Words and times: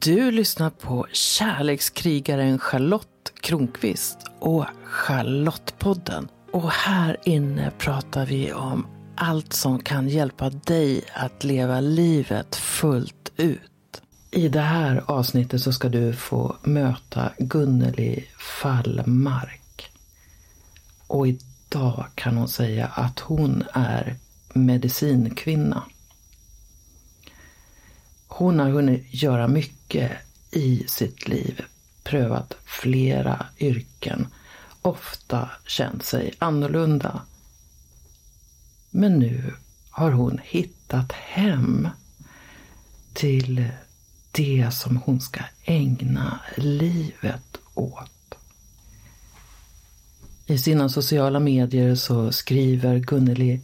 Du 0.00 0.30
lyssnar 0.30 0.70
på 0.70 1.06
kärlekskrigaren 1.12 2.58
Charlotte 2.58 3.32
Kronqvist 3.40 4.18
och 4.38 4.66
Charlottepodden. 4.84 6.28
Och 6.52 6.70
här 6.70 7.16
inne 7.24 7.72
pratar 7.78 8.26
vi 8.26 8.52
om 8.52 8.86
allt 9.16 9.52
som 9.52 9.78
kan 9.78 10.08
hjälpa 10.08 10.50
dig 10.50 11.04
att 11.14 11.44
leva 11.44 11.80
livet 11.80 12.56
fullt 12.56 13.32
ut. 13.36 14.02
I 14.30 14.48
det 14.48 14.60
här 14.60 15.04
avsnittet 15.06 15.62
så 15.62 15.72
ska 15.72 15.88
du 15.88 16.12
få 16.12 16.56
möta 16.62 17.32
Gunneli 17.38 18.24
Fallmark. 18.38 19.90
Och 21.06 21.26
idag 21.28 22.06
kan 22.14 22.36
hon 22.36 22.48
säga 22.48 22.86
att 22.86 23.20
hon 23.20 23.64
är 23.72 24.16
medicinkvinna. 24.52 25.82
Hon 28.28 28.58
har 28.58 28.68
hunnit 28.70 29.06
göra 29.10 29.48
mycket 29.48 30.12
i 30.50 30.84
sitt 30.86 31.28
liv, 31.28 31.64
prövat 32.02 32.54
flera 32.64 33.46
yrken, 33.58 34.26
ofta 34.82 35.50
känt 35.66 36.04
sig 36.04 36.34
annorlunda. 36.38 37.22
Men 38.90 39.18
nu 39.18 39.54
har 39.90 40.10
hon 40.10 40.40
hittat 40.44 41.12
hem 41.12 41.88
till 43.12 43.68
det 44.30 44.70
som 44.72 44.96
hon 44.96 45.20
ska 45.20 45.40
ägna 45.64 46.40
livet 46.56 47.58
åt. 47.74 48.34
I 50.46 50.58
sina 50.58 50.88
sociala 50.88 51.40
medier 51.40 51.94
så 51.94 52.32
skriver 52.32 52.98
Gunneli 52.98 53.60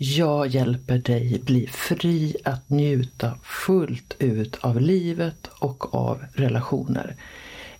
jag 0.00 0.46
hjälper 0.46 0.98
dig 0.98 1.40
bli 1.44 1.66
fri 1.66 2.36
att 2.44 2.70
njuta 2.70 3.34
fullt 3.42 4.14
ut 4.18 4.56
av 4.60 4.80
livet 4.80 5.50
och 5.58 5.94
av 5.94 6.24
relationer. 6.32 7.16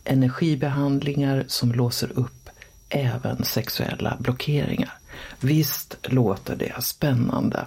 Energibehandlingar 0.04 1.44
som 1.46 1.72
låser 1.72 2.10
upp 2.14 2.48
även 2.88 3.44
sexuella 3.44 4.16
blockeringar. 4.20 4.92
Visst 5.40 5.96
låter 6.02 6.56
det 6.56 6.82
spännande. 6.82 7.66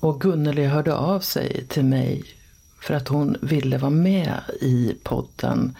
Och 0.00 0.20
Gunneli 0.20 0.64
hörde 0.66 0.94
av 0.94 1.20
sig 1.20 1.66
till 1.68 1.84
mig 1.84 2.24
för 2.80 2.94
att 2.94 3.08
hon 3.08 3.36
ville 3.42 3.78
vara 3.78 3.90
med 3.90 4.40
i 4.60 4.96
podden 5.02 5.76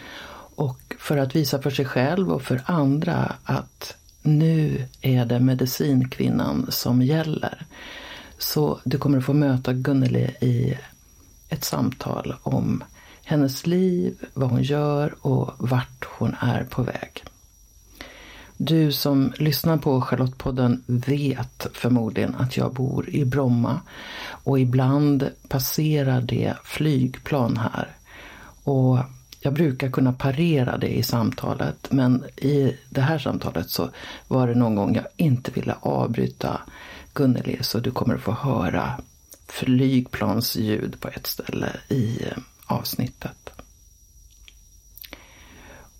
och 0.55 0.95
för 0.99 1.17
att 1.17 1.35
visa 1.35 1.61
för 1.61 1.69
sig 1.69 1.85
själv 1.85 2.31
och 2.31 2.41
för 2.41 2.61
andra 2.65 3.35
att 3.43 3.97
nu 4.25 4.87
är 5.01 5.25
det 5.25 5.39
medicinkvinnan 5.39 6.65
som 6.69 7.01
gäller. 7.01 7.65
Så 8.37 8.79
du 8.83 8.97
kommer 8.97 9.17
att 9.17 9.25
få 9.25 9.33
möta 9.33 9.73
Gunneli 9.73 10.35
i 10.41 10.77
ett 11.49 11.63
samtal 11.63 12.35
om 12.43 12.83
hennes 13.23 13.67
liv, 13.67 14.15
vad 14.33 14.49
hon 14.49 14.63
gör 14.63 15.15
och 15.21 15.51
vart 15.57 16.05
hon 16.05 16.35
är 16.39 16.63
på 16.63 16.83
väg. 16.83 17.23
Du 18.57 18.91
som 18.91 19.33
lyssnar 19.37 19.77
på 19.77 20.01
Charlottepodden 20.01 20.83
vet 20.87 21.67
förmodligen 21.73 22.35
att 22.35 22.57
jag 22.57 22.73
bor 22.73 23.09
i 23.09 23.25
Bromma 23.25 23.81
och 24.27 24.59
ibland 24.59 25.29
passerar 25.47 26.21
det 26.21 26.53
flygplan 26.63 27.57
här. 27.57 27.95
Och 28.63 28.99
jag 29.45 29.53
brukar 29.53 29.89
kunna 29.91 30.13
parera 30.13 30.77
det 30.77 30.97
i 30.97 31.03
samtalet 31.03 31.91
men 31.91 32.25
i 32.35 32.77
det 32.89 33.01
här 33.01 33.19
samtalet 33.19 33.69
så 33.69 33.89
var 34.27 34.47
det 34.47 34.55
någon 34.55 34.75
gång 34.75 34.95
jag 34.95 35.05
inte 35.15 35.51
ville 35.51 35.75
avbryta 35.81 36.61
Gunneli 37.13 37.57
så 37.61 37.79
du 37.79 37.91
kommer 37.91 38.15
att 38.15 38.21
få 38.21 38.31
höra 38.31 38.99
flygplansljud 39.47 40.99
på 40.99 41.07
ett 41.07 41.27
ställe 41.27 41.69
i 41.89 42.23
eh, 42.23 42.37
avsnittet. 42.65 43.49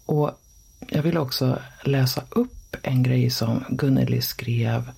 Och 0.05 0.31
jag 0.87 1.03
vill 1.03 1.17
också 1.17 1.59
läsa 1.83 2.23
upp 2.29 2.75
en 2.81 3.03
grej 3.03 3.29
som 3.29 3.63
Gunneli 3.69 4.21
skrev 4.21 4.91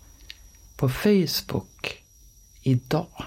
på 0.76 0.90
Facebook 0.90 2.04
idag. 2.62 3.26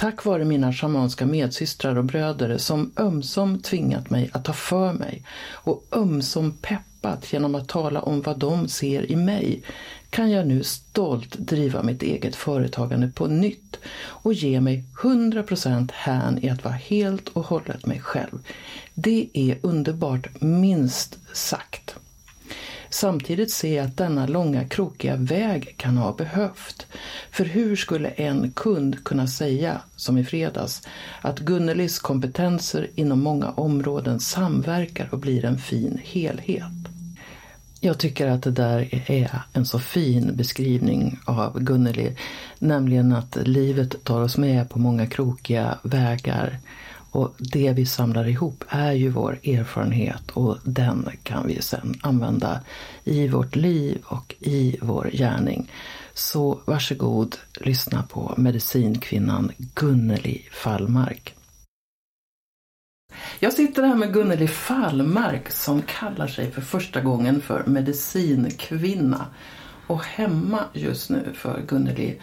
Tack 0.00 0.24
vare 0.24 0.44
mina 0.44 0.72
shamanska 0.72 1.26
medsystrar 1.26 1.96
och 1.96 2.04
bröder 2.04 2.58
som 2.58 2.92
ömsom 2.96 3.58
tvingat 3.58 4.10
mig 4.10 4.30
att 4.32 4.44
ta 4.44 4.52
för 4.52 4.92
mig 4.92 5.24
och 5.52 5.84
ömsom 5.92 6.52
peppat 6.52 7.32
genom 7.32 7.54
att 7.54 7.68
tala 7.68 8.02
om 8.02 8.22
vad 8.22 8.38
de 8.38 8.68
ser 8.68 9.12
i 9.12 9.16
mig 9.16 9.62
kan 10.10 10.30
jag 10.30 10.46
nu 10.46 10.62
stolt 10.62 11.38
driva 11.38 11.82
mitt 11.82 12.02
eget 12.02 12.36
företagande 12.36 13.08
på 13.08 13.26
nytt 13.26 13.76
och 13.96 14.32
ge 14.32 14.60
mig 14.60 14.84
100% 15.02 15.90
hän 15.92 16.44
i 16.44 16.50
att 16.50 16.64
vara 16.64 16.74
helt 16.74 17.28
och 17.28 17.46
hållet 17.46 17.86
mig 17.86 18.00
själv. 18.00 18.38
Det 18.94 19.28
är 19.32 19.58
underbart, 19.62 20.40
minst 20.40 21.18
sagt. 21.32 21.96
Samtidigt 22.90 23.50
ser 23.50 23.76
jag 23.76 23.86
att 23.86 23.96
denna 23.96 24.26
långa 24.26 24.64
krokiga 24.64 25.16
väg 25.16 25.74
kan 25.76 25.96
ha 25.96 26.12
behövt. 26.12 26.86
För 27.30 27.44
hur 27.44 27.76
skulle 27.76 28.08
en 28.08 28.52
kund 28.52 29.04
kunna 29.04 29.26
säga, 29.26 29.80
som 29.96 30.18
i 30.18 30.24
fredags, 30.24 30.82
att 31.20 31.38
Gunnelis 31.38 31.98
kompetenser 31.98 32.90
inom 32.94 33.20
många 33.20 33.50
områden 33.50 34.20
samverkar 34.20 35.08
och 35.12 35.18
blir 35.18 35.44
en 35.44 35.58
fin 35.58 36.00
helhet? 36.04 36.72
Jag 37.80 37.98
tycker 37.98 38.26
att 38.26 38.42
det 38.42 38.50
där 38.50 39.10
är 39.10 39.42
en 39.52 39.66
så 39.66 39.78
fin 39.78 40.36
beskrivning 40.36 41.18
av 41.24 41.60
Gunneli, 41.60 42.16
nämligen 42.58 43.12
att 43.12 43.38
livet 43.44 44.04
tar 44.04 44.20
oss 44.20 44.36
med 44.36 44.70
på 44.70 44.78
många 44.78 45.06
krokiga 45.06 45.78
vägar 45.82 46.58
och 47.10 47.34
det 47.38 47.72
vi 47.72 47.86
samlar 47.86 48.28
ihop 48.28 48.64
är 48.68 48.92
ju 48.92 49.08
vår 49.08 49.38
erfarenhet 49.44 50.30
och 50.30 50.58
den 50.64 51.08
kan 51.22 51.46
vi 51.46 51.62
sedan 51.62 51.94
använda 52.02 52.60
i 53.04 53.28
vårt 53.28 53.56
liv 53.56 53.98
och 54.04 54.34
i 54.40 54.76
vår 54.82 55.10
gärning. 55.12 55.70
Så 56.14 56.60
varsågod, 56.64 57.36
lyssna 57.60 58.02
på 58.02 58.34
medicinkvinnan 58.36 59.52
Gunneli 59.74 60.42
Fallmark. 60.52 61.34
Jag 63.38 63.52
sitter 63.52 63.82
här 63.82 63.94
med 63.94 64.12
Gunneli 64.12 64.48
Fallmark 64.48 65.50
som 65.50 65.82
kallar 65.82 66.26
sig 66.26 66.50
för 66.50 66.60
första 66.60 67.00
gången 67.00 67.40
för 67.40 67.64
medicinkvinna. 67.66 69.26
Och 69.86 70.04
hemma 70.04 70.60
just 70.72 71.10
nu 71.10 71.32
för 71.34 71.62
Gunneli 71.68 72.20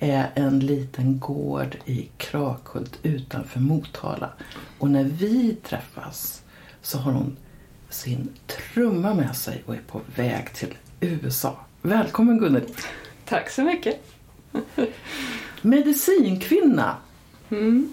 är 0.00 0.30
en 0.34 0.60
liten 0.60 1.18
gård 1.18 1.76
i 1.84 2.08
Krakhult 2.16 2.98
utanför 3.02 3.60
Motala. 3.60 4.30
Och 4.78 4.90
när 4.90 5.04
vi 5.04 5.54
träffas 5.54 6.42
så 6.82 6.98
har 6.98 7.12
hon 7.12 7.36
sin 7.88 8.28
trumma 8.46 9.14
med 9.14 9.36
sig 9.36 9.62
och 9.66 9.74
är 9.74 9.80
på 9.86 10.00
väg 10.16 10.52
till 10.54 10.74
USA. 11.00 11.58
Välkommen 11.82 12.38
Gunnel! 12.38 12.66
Tack 13.24 13.50
så 13.50 13.62
mycket! 13.62 14.02
Medicinkvinna! 15.62 16.96
Mm. 17.50 17.92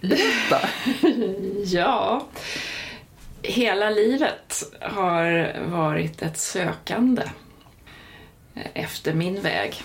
Berätta! 0.00 0.68
ja, 1.64 2.26
hela 3.42 3.90
livet 3.90 4.62
har 4.80 5.56
varit 5.70 6.22
ett 6.22 6.38
sökande 6.38 7.22
efter 8.74 9.14
min 9.14 9.40
väg. 9.40 9.82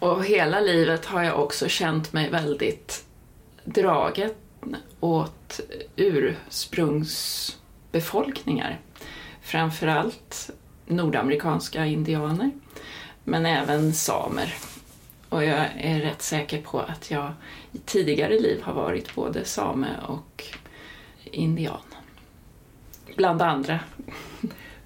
Och 0.00 0.24
hela 0.24 0.60
livet 0.60 1.06
har 1.06 1.22
jag 1.22 1.40
också 1.40 1.68
känt 1.68 2.12
mig 2.12 2.30
väldigt 2.30 3.04
draget 3.64 4.36
åt 5.00 5.60
ursprungsbefolkningar. 5.96 8.80
Framförallt 9.42 10.50
nordamerikanska 10.86 11.86
indianer, 11.86 12.50
men 13.24 13.46
även 13.46 13.94
samer. 13.94 14.54
Och 15.28 15.44
jag 15.44 15.66
är 15.78 16.00
rätt 16.00 16.22
säker 16.22 16.62
på 16.62 16.80
att 16.80 17.10
jag 17.10 17.32
i 17.72 17.78
tidigare 17.78 18.40
liv 18.40 18.62
har 18.62 18.74
varit 18.74 19.14
både 19.14 19.44
same 19.44 19.88
och 20.06 20.44
indian. 21.24 21.80
Bland 23.16 23.42
andra. 23.42 23.80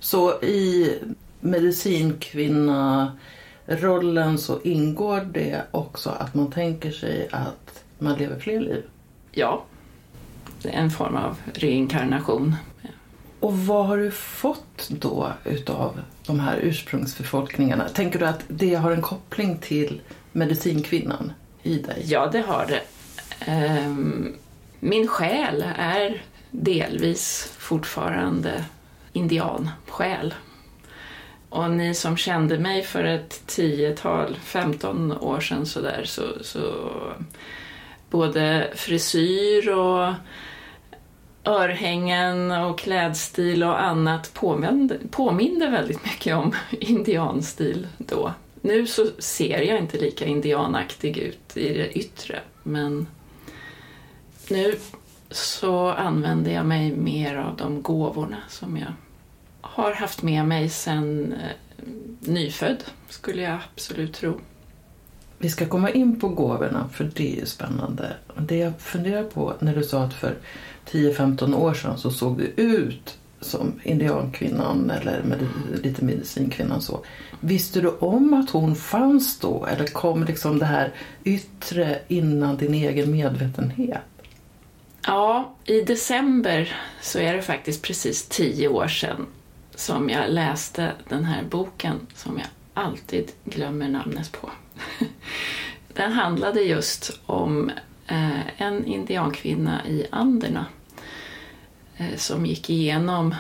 Så 0.00 0.43
i 0.43 0.93
medicinkvinna 1.40 3.12
rollen 3.66 4.38
så 4.38 4.61
ingår 4.62 5.20
det 5.20 5.62
också 5.70 6.11
att 6.11 6.34
man 6.34 6.50
tänker 6.50 6.90
sig 6.90 7.28
att 7.32 7.84
man 7.99 8.19
lever 8.19 8.38
fler 8.38 8.61
liv? 8.61 8.82
Ja, 9.32 9.64
det 10.62 10.69
är 10.69 10.78
en 10.78 10.90
form 10.90 11.16
av 11.16 11.37
reinkarnation. 11.55 12.56
Och 13.40 13.58
vad 13.58 13.87
har 13.87 13.96
du 13.96 14.11
fått 14.11 14.88
då 14.88 15.32
utav 15.44 16.00
de 16.26 16.40
här 16.40 16.58
ursprungsbefolkningarna? 16.62 17.88
Tänker 17.88 18.19
du 18.19 18.26
att 18.26 18.44
det 18.49 18.75
har 18.75 18.90
en 18.90 19.02
koppling 19.02 19.58
till 19.58 20.00
medicinkvinnan 20.32 21.32
i 21.62 21.78
dig? 21.78 22.02
Ja, 22.05 22.28
det 22.32 22.40
har 22.40 22.67
det. 22.67 22.81
Ehm, 23.40 24.34
min 24.81 25.08
själ 25.08 25.64
är 25.76 26.22
delvis 26.50 27.52
fortfarande 27.58 28.64
indiansjäl. 29.12 30.34
Och 31.54 31.70
ni 31.70 31.94
som 31.94 32.16
kände 32.16 32.58
mig 32.58 32.82
för 32.82 33.04
ett 33.04 33.46
tiotal, 33.46 34.36
15 34.42 35.12
år 35.12 35.40
sedan 35.40 35.66
sådär, 35.66 36.02
så, 36.04 36.22
så 36.40 36.60
både 38.10 38.70
frisyr 38.74 39.68
och 39.68 40.14
örhängen 41.44 42.50
och 42.50 42.78
klädstil 42.78 43.64
och 43.64 43.82
annat 43.82 44.34
påminde, 44.34 44.98
påminde 45.10 45.68
väldigt 45.68 46.04
mycket 46.04 46.36
om 46.36 46.54
indianstil 46.70 47.86
då. 47.98 48.32
Nu 48.60 48.86
så 48.86 49.06
ser 49.18 49.60
jag 49.60 49.78
inte 49.78 49.98
lika 49.98 50.24
indianaktig 50.24 51.18
ut 51.18 51.56
i 51.56 51.68
det 51.74 51.98
yttre 51.98 52.40
men 52.62 53.06
nu 54.48 54.74
så 55.30 55.88
använder 55.88 56.52
jag 56.52 56.66
mig 56.66 56.96
mer 56.96 57.36
av 57.36 57.56
de 57.56 57.82
gåvorna 57.82 58.38
som 58.48 58.76
jag 58.76 58.92
har 59.72 59.93
haft 59.93 60.22
med 60.22 60.44
mig 60.44 60.69
sedan 60.69 61.32
eh, 61.32 61.84
nyfödd, 62.20 62.84
skulle 63.08 63.43
jag 63.43 63.58
absolut 63.75 64.14
tro. 64.14 64.40
Vi 65.38 65.50
ska 65.50 65.66
komma 65.66 65.90
in 65.90 66.20
på 66.20 66.28
gåvorna, 66.28 66.88
för 66.93 67.11
det 67.14 67.40
är 67.40 67.44
spännande. 67.44 68.16
Det 68.38 68.56
jag 68.56 68.81
funderar 68.81 69.25
på 69.25 69.55
när 69.61 69.76
du 69.76 69.82
sa 69.82 70.02
att 70.02 70.14
för 70.14 70.34
10-15 70.90 71.55
år 71.55 71.75
sedan 71.75 71.99
så 71.99 72.11
såg 72.11 72.38
du 72.38 72.44
ut 72.56 73.19
som 73.40 73.81
indiankvinnan 73.82 74.90
eller 74.90 75.22
med 75.22 75.49
lite 75.82 76.05
medicinkvinnan 76.05 76.82
så. 76.82 77.05
Visste 77.40 77.81
du 77.81 77.88
om 77.88 78.34
att 78.34 78.50
hon 78.50 78.76
fanns 78.76 79.38
då 79.38 79.67
eller 79.67 79.87
kom 79.87 80.25
liksom 80.25 80.58
det 80.58 80.64
här 80.64 80.93
yttre 81.25 81.99
innan 82.08 82.56
din 82.56 82.75
egen 82.75 83.12
medvetenhet? 83.12 83.99
Ja, 85.06 85.55
i 85.64 85.81
december 85.81 86.76
så 87.02 87.19
är 87.19 87.34
det 87.34 87.43
faktiskt 87.43 87.82
precis 87.82 88.28
tio 88.28 88.69
år 88.69 88.88
sedan 88.88 89.26
som 89.74 90.10
jag 90.10 90.30
läste 90.30 90.92
den 91.08 91.24
här 91.24 91.42
boken 91.42 92.06
som 92.14 92.38
jag 92.38 92.46
alltid 92.74 93.32
glömmer 93.44 93.88
namnet 93.88 94.32
på. 94.32 94.50
Den 95.92 96.12
handlade 96.12 96.60
just 96.60 97.20
om 97.26 97.70
eh, 98.06 98.62
en 98.62 98.84
indiankvinna 98.86 99.86
i 99.86 100.06
Anderna 100.10 100.66
eh, 101.96 102.16
som 102.16 102.46
gick 102.46 102.70
igenom 102.70 103.34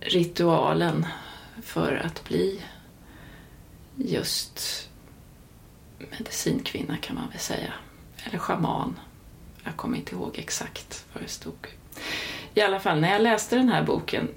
ritualen 0.00 1.06
för 1.62 2.02
att 2.06 2.24
bli 2.24 2.60
just 3.96 4.88
medicinkvinna 6.10 6.96
kan 6.96 7.16
man 7.16 7.28
väl 7.28 7.38
säga. 7.38 7.72
Eller 8.24 8.38
schaman. 8.38 8.98
Jag 9.64 9.76
kommer 9.76 9.96
inte 9.96 10.14
ihåg 10.14 10.38
exakt 10.38 11.04
vad 11.12 11.22
det 11.22 11.28
stod. 11.28 11.68
I 12.54 12.60
alla 12.60 12.80
fall, 12.80 13.00
när 13.00 13.12
jag 13.12 13.22
läste 13.22 13.56
den 13.56 13.68
här 13.68 13.82
boken 13.82 14.28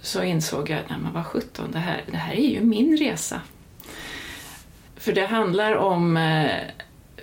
så 0.00 0.22
insåg 0.22 0.70
jag, 0.70 0.80
nej 0.88 0.98
men 0.98 1.12
vad 1.12 1.26
sjutton, 1.26 1.70
det 1.72 1.78
här, 1.78 2.04
det 2.10 2.16
här 2.16 2.34
är 2.34 2.50
ju 2.50 2.60
min 2.60 2.96
resa. 2.96 3.40
För 4.96 5.12
det 5.12 5.26
handlar 5.26 5.76
om 5.76 6.16
eh, 6.16 6.60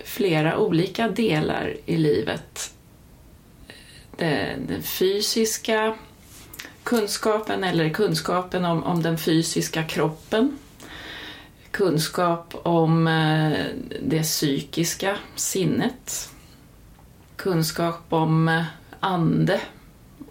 flera 0.04 0.58
olika 0.58 1.08
delar 1.08 1.76
i 1.86 1.96
livet. 1.96 2.74
Den, 4.16 4.66
den 4.66 4.82
fysiska 4.82 5.94
kunskapen, 6.82 7.64
eller 7.64 7.88
kunskapen 7.88 8.64
om, 8.64 8.82
om 8.84 9.02
den 9.02 9.18
fysiska 9.18 9.84
kroppen. 9.84 10.58
Kunskap 11.70 12.54
om 12.62 13.06
eh, 13.06 13.58
det 14.02 14.22
psykiska 14.22 15.16
sinnet. 15.36 16.30
Kunskap 17.36 18.02
om 18.08 18.48
eh, 18.48 18.64
ande 19.02 19.60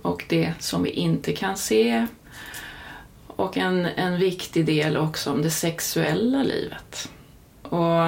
och 0.02 0.26
det 0.30 0.54
som 0.60 0.84
vi 0.84 0.90
inte 0.90 1.34
kan 1.34 1.58
se. 1.58 2.08
Och 3.28 3.58
en, 3.58 3.86
en 3.86 4.20
viktig 4.20 4.66
del 4.66 4.98
också 4.98 5.32
om 5.32 5.42
det 5.42 5.50
sexuella 5.50 6.44
livet. 6.44 7.10
Och 7.62 8.02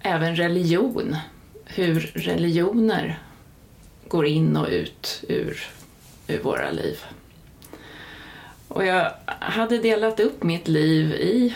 även 0.00 0.36
religion. 0.36 1.16
Hur 1.64 2.00
religioner 2.14 3.18
går 4.08 4.26
in 4.26 4.56
och 4.56 4.68
ut 4.68 5.24
ur, 5.28 5.66
ur 6.26 6.42
våra 6.42 6.70
liv. 6.70 6.98
Och 8.68 8.86
jag 8.86 9.12
hade 9.26 9.78
delat 9.78 10.20
upp 10.20 10.42
mitt 10.42 10.68
liv 10.68 11.12
i 11.12 11.54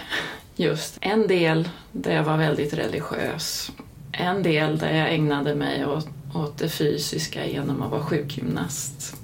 just 0.57 0.99
en 1.01 1.27
del 1.27 1.69
där 1.93 2.15
jag 2.15 2.25
var 2.25 2.37
väldigt 2.37 2.75
religiös. 2.75 3.73
En 4.13 4.43
del 4.43 4.79
där 4.79 4.97
jag 4.97 5.15
ägnade 5.15 5.55
mig 5.55 5.87
åt, 5.87 6.09
åt 6.35 6.59
det 6.59 6.69
fysiska 6.69 7.47
genom 7.47 7.83
att 7.83 7.91
vara 7.91 8.03
sjukgymnast. 8.03 9.17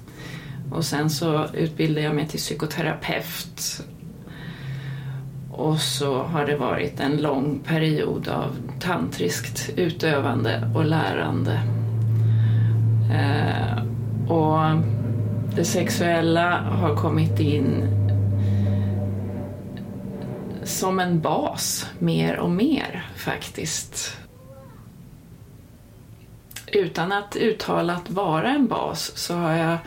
Och 0.71 0.85
sen 0.85 1.09
så 1.09 1.45
utbildade 1.53 2.01
jag 2.01 2.15
mig 2.15 2.27
till 2.27 2.39
psykoterapeut. 2.39 3.83
Och 5.51 5.79
så 5.79 6.23
har 6.23 6.45
det 6.45 6.57
varit 6.57 6.99
en 6.99 7.17
lång 7.17 7.59
period 7.59 8.27
av 8.27 8.55
tantriskt 8.79 9.69
utövande 9.75 10.71
och 10.75 10.85
lärande. 10.85 11.61
Eh, 13.13 13.83
och 14.31 14.81
det 15.55 15.65
sexuella 15.65 16.61
har 16.61 16.95
kommit 16.95 17.39
in 17.39 17.87
som 20.63 20.99
en 20.99 21.21
bas 21.21 21.85
mer 21.99 22.39
och 22.39 22.49
mer 22.49 23.09
faktiskt. 23.15 24.17
Utan 26.71 27.11
att 27.11 27.35
uttalat 27.35 28.09
vara 28.09 28.49
en 28.49 28.67
bas 28.67 29.11
så 29.15 29.33
har 29.33 29.53
jag 29.53 29.77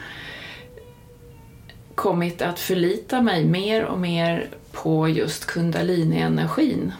kommit 1.94 2.42
att 2.42 2.58
förlita 2.58 3.22
mig 3.22 3.44
mer 3.44 3.84
och 3.84 3.98
mer 3.98 4.48
på 4.72 5.08
just 5.08 5.46
kundalini-energin. 5.46 6.92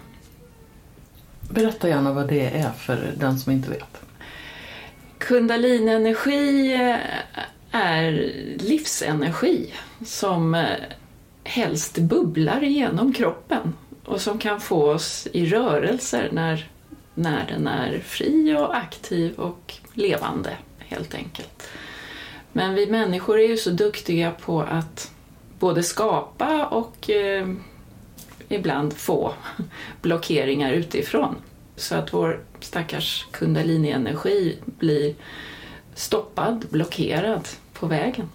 Berätta 1.50 1.88
gärna 1.88 2.12
vad 2.12 2.29
det 2.29 2.47
är 2.47 2.71
för 2.71 3.15
den 3.17 3.38
som 3.38 3.53
inte 3.53 3.71
vet. 3.71 4.03
Kundalini-energi 5.19 6.75
eh, 6.75 6.97
är 7.71 8.12
livsenergi 8.59 9.75
som 10.06 10.55
eh, 10.55 10.65
helst 11.44 11.99
bubblar 11.99 12.61
genom 12.61 13.12
kroppen 13.12 13.75
och 14.05 14.21
som 14.21 14.38
kan 14.38 14.61
få 14.61 14.91
oss 14.91 15.29
i 15.33 15.47
rörelser 15.47 16.29
när, 16.33 16.69
när 17.21 17.47
den 17.47 17.67
är 17.67 17.99
fri 17.99 18.57
och 18.59 18.77
aktiv 18.77 19.35
och 19.35 19.75
levande 19.95 20.57
helt 20.79 21.15
enkelt. 21.15 21.69
Men 22.53 22.75
vi 22.75 22.87
människor 22.87 23.41
är 23.41 23.49
ju 23.49 23.57
så 23.57 23.71
duktiga 23.71 24.31
på 24.31 24.63
att 24.63 25.11
både 25.59 25.83
skapa 25.83 26.67
och 26.67 27.11
eh, 27.11 27.49
ibland 28.49 28.93
få 28.93 29.33
blockeringar 30.03 30.73
utifrån. 30.73 31.37
Så 31.77 31.95
att 31.95 32.13
vår 32.13 32.41
stackars 32.61 33.27
kundalini-energi 33.31 34.59
blir 34.65 35.15
stoppad, 35.95 36.67
blockerad 36.71 37.49
på 37.73 37.87
vägen. 37.87 38.29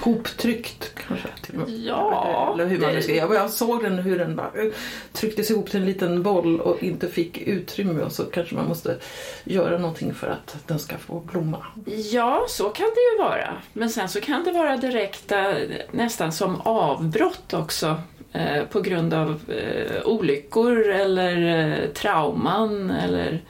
Hoptryckt 0.00 0.94
kanske? 1.06 1.28
Ja. 1.66 2.50
Eller 2.54 2.66
hur 2.66 2.78
man 2.78 2.94
nu 2.94 3.02
ska. 3.02 3.14
Jag 3.14 3.50
såg 3.50 3.82
den 3.82 3.98
hur 3.98 4.18
den 4.18 4.36
bara 4.36 4.50
eh, 4.54 4.72
trycktes 5.12 5.50
ihop 5.50 5.70
till 5.70 5.80
en 5.80 5.86
liten 5.86 6.22
boll 6.22 6.60
och 6.60 6.82
inte 6.82 7.08
fick 7.08 7.38
utrymme 7.38 8.02
och 8.02 8.12
så 8.12 8.24
kanske 8.24 8.54
man 8.54 8.68
måste 8.68 8.96
göra 9.44 9.78
någonting 9.78 10.14
för 10.14 10.26
att 10.26 10.56
den 10.66 10.78
ska 10.78 10.98
få 10.98 11.20
blomma. 11.20 11.66
Ja, 12.12 12.44
så 12.48 12.68
kan 12.68 12.86
det 12.86 13.16
ju 13.16 13.24
vara. 13.24 13.56
Men 13.72 13.90
sen 13.90 14.08
så 14.08 14.20
kan 14.20 14.44
det 14.44 14.52
vara 14.52 14.76
direkta, 14.76 15.54
nästan 15.90 16.32
som 16.32 16.60
avbrott 16.60 17.54
också 17.54 18.02
eh, 18.32 18.64
på 18.64 18.80
grund 18.80 19.14
av 19.14 19.40
eh, 19.48 20.06
olyckor 20.06 20.88
eller 20.88 21.58
eh, 21.58 21.88
trauman 21.88 22.90
eller 22.90 23.42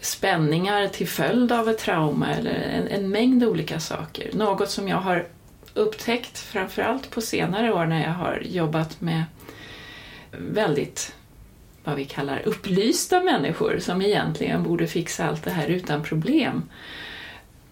spänningar 0.00 0.88
till 0.88 1.08
följd 1.08 1.52
av 1.52 1.68
ett 1.68 1.78
trauma 1.78 2.34
eller 2.34 2.50
en, 2.50 2.88
en 2.88 3.10
mängd 3.10 3.44
olika 3.44 3.80
saker. 3.80 4.30
Något 4.32 4.70
som 4.70 4.88
jag 4.88 4.96
har 4.96 5.26
upptäckt 5.74 6.38
framförallt 6.38 7.10
på 7.10 7.20
senare 7.20 7.72
år 7.72 7.86
när 7.86 8.02
jag 8.02 8.12
har 8.12 8.42
jobbat 8.44 9.00
med 9.00 9.24
väldigt 10.30 11.14
vad 11.84 11.96
vi 11.96 12.04
kallar 12.04 12.42
upplysta 12.44 13.22
människor 13.22 13.78
som 13.78 14.02
egentligen 14.02 14.62
borde 14.62 14.86
fixa 14.86 15.28
allt 15.28 15.44
det 15.44 15.50
här 15.50 15.66
utan 15.66 16.02
problem. 16.02 16.62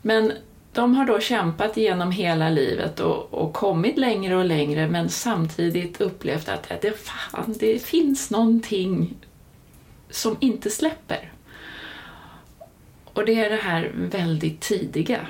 Men 0.02 0.32
de 0.72 0.94
har 0.94 1.04
då 1.04 1.20
kämpat 1.20 1.76
genom 1.76 2.10
hela 2.10 2.48
livet 2.48 3.00
och, 3.00 3.34
och 3.34 3.52
kommit 3.52 3.98
längre 3.98 4.36
och 4.36 4.44
längre 4.44 4.88
men 4.88 5.08
samtidigt 5.08 6.00
upplevt 6.00 6.48
att 6.48 6.80
det, 6.80 6.98
fan, 6.98 7.54
det 7.60 7.82
finns 7.82 8.30
någonting 8.30 9.16
som 10.10 10.36
inte 10.40 10.70
släpper. 10.70 11.32
Och 13.04 13.24
det 13.24 13.40
är 13.44 13.50
det 13.50 13.56
här 13.56 13.92
väldigt 13.94 14.60
tidiga 14.60 15.26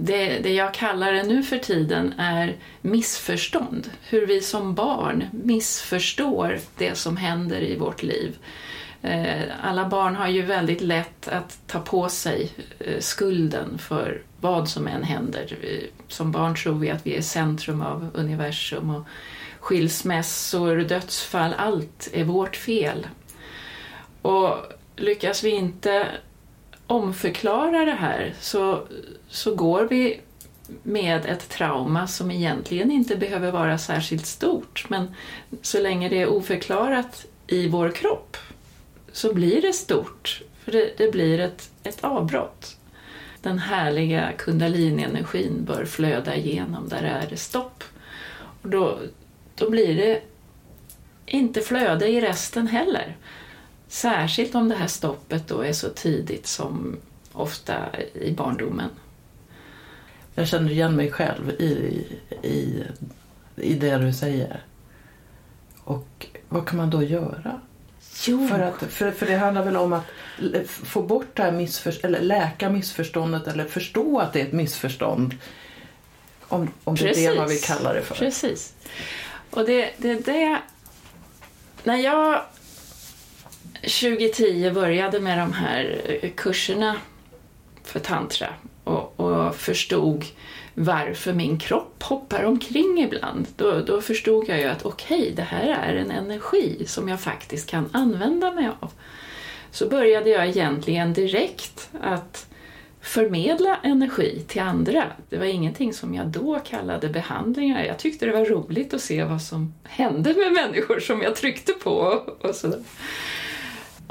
det, 0.00 0.38
det 0.38 0.52
jag 0.52 0.74
kallar 0.74 1.12
det 1.12 1.22
nu 1.22 1.42
för 1.42 1.58
tiden 1.58 2.14
är 2.18 2.56
missförstånd. 2.80 3.90
Hur 4.02 4.26
vi 4.26 4.40
som 4.40 4.74
barn 4.74 5.24
missförstår 5.32 6.58
det 6.78 6.94
som 6.94 7.16
händer 7.16 7.60
i 7.60 7.76
vårt 7.76 8.02
liv. 8.02 8.38
Eh, 9.02 9.42
alla 9.62 9.88
barn 9.88 10.16
har 10.16 10.28
ju 10.28 10.42
väldigt 10.42 10.80
lätt 10.80 11.28
att 11.28 11.58
ta 11.66 11.80
på 11.80 12.08
sig 12.08 12.50
eh, 12.78 13.00
skulden 13.00 13.78
för 13.78 14.22
vad 14.40 14.68
som 14.68 14.86
än 14.86 15.02
händer. 15.02 15.56
Som 16.08 16.32
barn 16.32 16.56
tror 16.56 16.78
vi 16.78 16.90
att 16.90 17.06
vi 17.06 17.16
är 17.16 17.22
centrum 17.22 17.82
av 17.82 18.10
universum 18.14 18.90
och 18.90 19.06
skilsmässor, 19.60 20.76
dödsfall, 20.76 21.54
allt 21.58 22.10
är 22.12 22.24
vårt 22.24 22.56
fel. 22.56 23.06
Och 24.22 24.56
lyckas 24.96 25.44
vi 25.44 25.50
inte 25.50 26.06
omförklara 26.90 27.84
det 27.84 27.92
här 27.92 28.34
så, 28.40 28.86
så 29.28 29.54
går 29.54 29.86
vi 29.90 30.20
med 30.82 31.26
ett 31.26 31.48
trauma 31.48 32.06
som 32.06 32.30
egentligen 32.30 32.90
inte 32.90 33.16
behöver 33.16 33.50
vara 33.50 33.78
särskilt 33.78 34.26
stort 34.26 34.86
men 34.88 35.14
så 35.62 35.80
länge 35.80 36.08
det 36.08 36.22
är 36.22 36.28
oförklarat 36.28 37.26
i 37.46 37.68
vår 37.68 37.90
kropp 37.90 38.36
så 39.12 39.34
blir 39.34 39.62
det 39.62 39.72
stort, 39.72 40.42
för 40.64 40.72
det, 40.72 40.98
det 40.98 41.12
blir 41.12 41.40
ett, 41.40 41.70
ett 41.82 42.04
avbrott. 42.04 42.76
Den 43.42 43.58
härliga 43.58 44.32
kundalini-energin 44.38 45.64
bör 45.64 45.84
flöda 45.84 46.36
igenom, 46.36 46.88
där 46.88 47.02
är 47.02 47.26
det 47.30 47.36
stopp. 47.36 47.84
Och 48.62 48.68
då, 48.68 48.98
då 49.54 49.70
blir 49.70 49.94
det 49.96 50.22
inte 51.26 51.60
flöde 51.60 52.08
i 52.08 52.20
resten 52.20 52.66
heller. 52.66 53.16
Särskilt 53.90 54.54
om 54.54 54.68
det 54.68 54.74
här 54.74 54.86
stoppet 54.86 55.48
då 55.48 55.60
är 55.60 55.72
så 55.72 55.88
tidigt 55.88 56.46
som 56.46 56.96
ofta 57.32 57.96
i 58.14 58.32
barndomen. 58.32 58.90
Jag 60.34 60.48
känner 60.48 60.70
igen 60.70 60.96
mig 60.96 61.12
själv 61.12 61.50
i, 61.50 62.04
i, 62.42 62.84
i 63.56 63.74
det 63.74 63.98
du 63.98 64.12
säger. 64.12 64.64
Och 65.84 66.26
vad 66.48 66.68
kan 66.68 66.76
man 66.76 66.90
då 66.90 67.02
göra? 67.02 67.60
Jo. 68.26 68.48
För, 68.48 68.60
att, 68.60 68.92
för, 68.92 69.10
för 69.10 69.26
det 69.26 69.36
handlar 69.36 69.64
väl 69.64 69.76
om 69.76 69.92
att 69.92 70.06
få 70.66 71.02
bort 71.02 71.36
det 71.36 71.42
här 71.42 71.52
missförståndet, 71.52 72.04
eller 72.04 72.26
läka 72.26 72.70
missförståndet 72.70 73.46
eller 73.46 73.64
förstå 73.64 74.18
att 74.18 74.32
det 74.32 74.40
är 74.40 74.46
ett 74.46 74.52
missförstånd. 74.52 75.34
Om, 76.40 76.70
om 76.84 76.94
det 76.94 77.08
är 77.08 77.30
det 77.32 77.38
man 77.38 77.48
vill 77.48 77.60
kalla 77.60 77.92
det 77.92 78.02
för. 78.02 78.14
Precis. 78.14 78.74
Och 79.50 79.64
det, 79.64 79.94
det 79.96 80.10
är 80.10 80.20
det... 80.20 80.60
När 81.84 81.96
jag 81.96 82.42
2010 83.82 84.70
började 84.70 85.20
med 85.20 85.38
de 85.38 85.52
här 85.52 86.00
eh, 86.22 86.30
kurserna 86.30 86.96
för 87.84 88.00
tantra 88.00 88.48
och, 88.84 89.20
och 89.20 89.56
förstod 89.56 90.24
varför 90.74 91.32
min 91.32 91.58
kropp 91.58 92.02
hoppar 92.02 92.44
omkring 92.44 92.98
ibland, 92.98 93.46
då, 93.56 93.80
då 93.80 94.00
förstod 94.00 94.48
jag 94.48 94.58
ju 94.58 94.64
att 94.64 94.84
okej, 94.84 95.20
okay, 95.20 95.34
det 95.34 95.42
här 95.42 95.68
är 95.68 95.96
en 95.96 96.10
energi 96.10 96.84
som 96.86 97.08
jag 97.08 97.20
faktiskt 97.20 97.70
kan 97.70 97.88
använda 97.92 98.52
mig 98.52 98.70
av. 98.80 98.90
Så 99.70 99.88
började 99.88 100.30
jag 100.30 100.48
egentligen 100.48 101.12
direkt 101.12 101.90
att 102.00 102.46
förmedla 103.00 103.76
energi 103.82 104.44
till 104.48 104.60
andra. 104.60 105.04
Det 105.28 105.36
var 105.36 105.44
ingenting 105.44 105.92
som 105.92 106.14
jag 106.14 106.26
då 106.26 106.58
kallade 106.58 107.08
behandlingar. 107.08 107.84
Jag 107.84 107.98
tyckte 107.98 108.26
det 108.26 108.32
var 108.32 108.44
roligt 108.44 108.94
att 108.94 109.00
se 109.00 109.24
vad 109.24 109.42
som 109.42 109.74
hände 109.84 110.34
med 110.34 110.52
människor 110.52 111.00
som 111.00 111.22
jag 111.22 111.36
tryckte 111.36 111.72
på 111.72 112.22
och 112.40 112.54
sådär. 112.54 112.80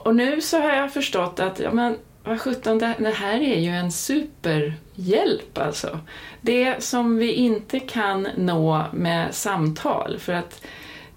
Och 0.03 0.15
nu 0.15 0.41
så 0.41 0.59
har 0.59 0.69
jag 0.69 0.93
förstått 0.93 1.39
att 1.39 1.59
ja, 1.59 1.71
men, 1.71 1.97
vad 2.23 2.41
sjutton, 2.41 2.77
det 2.77 3.13
här 3.15 3.41
är 3.41 3.59
ju 3.59 3.69
en 3.69 3.91
superhjälp 3.91 5.57
alltså. 5.57 5.99
Det 6.41 6.83
som 6.83 7.17
vi 7.17 7.33
inte 7.33 7.79
kan 7.79 8.27
nå 8.37 8.85
med 8.93 9.35
samtal 9.35 10.19
för 10.19 10.33
att 10.33 10.65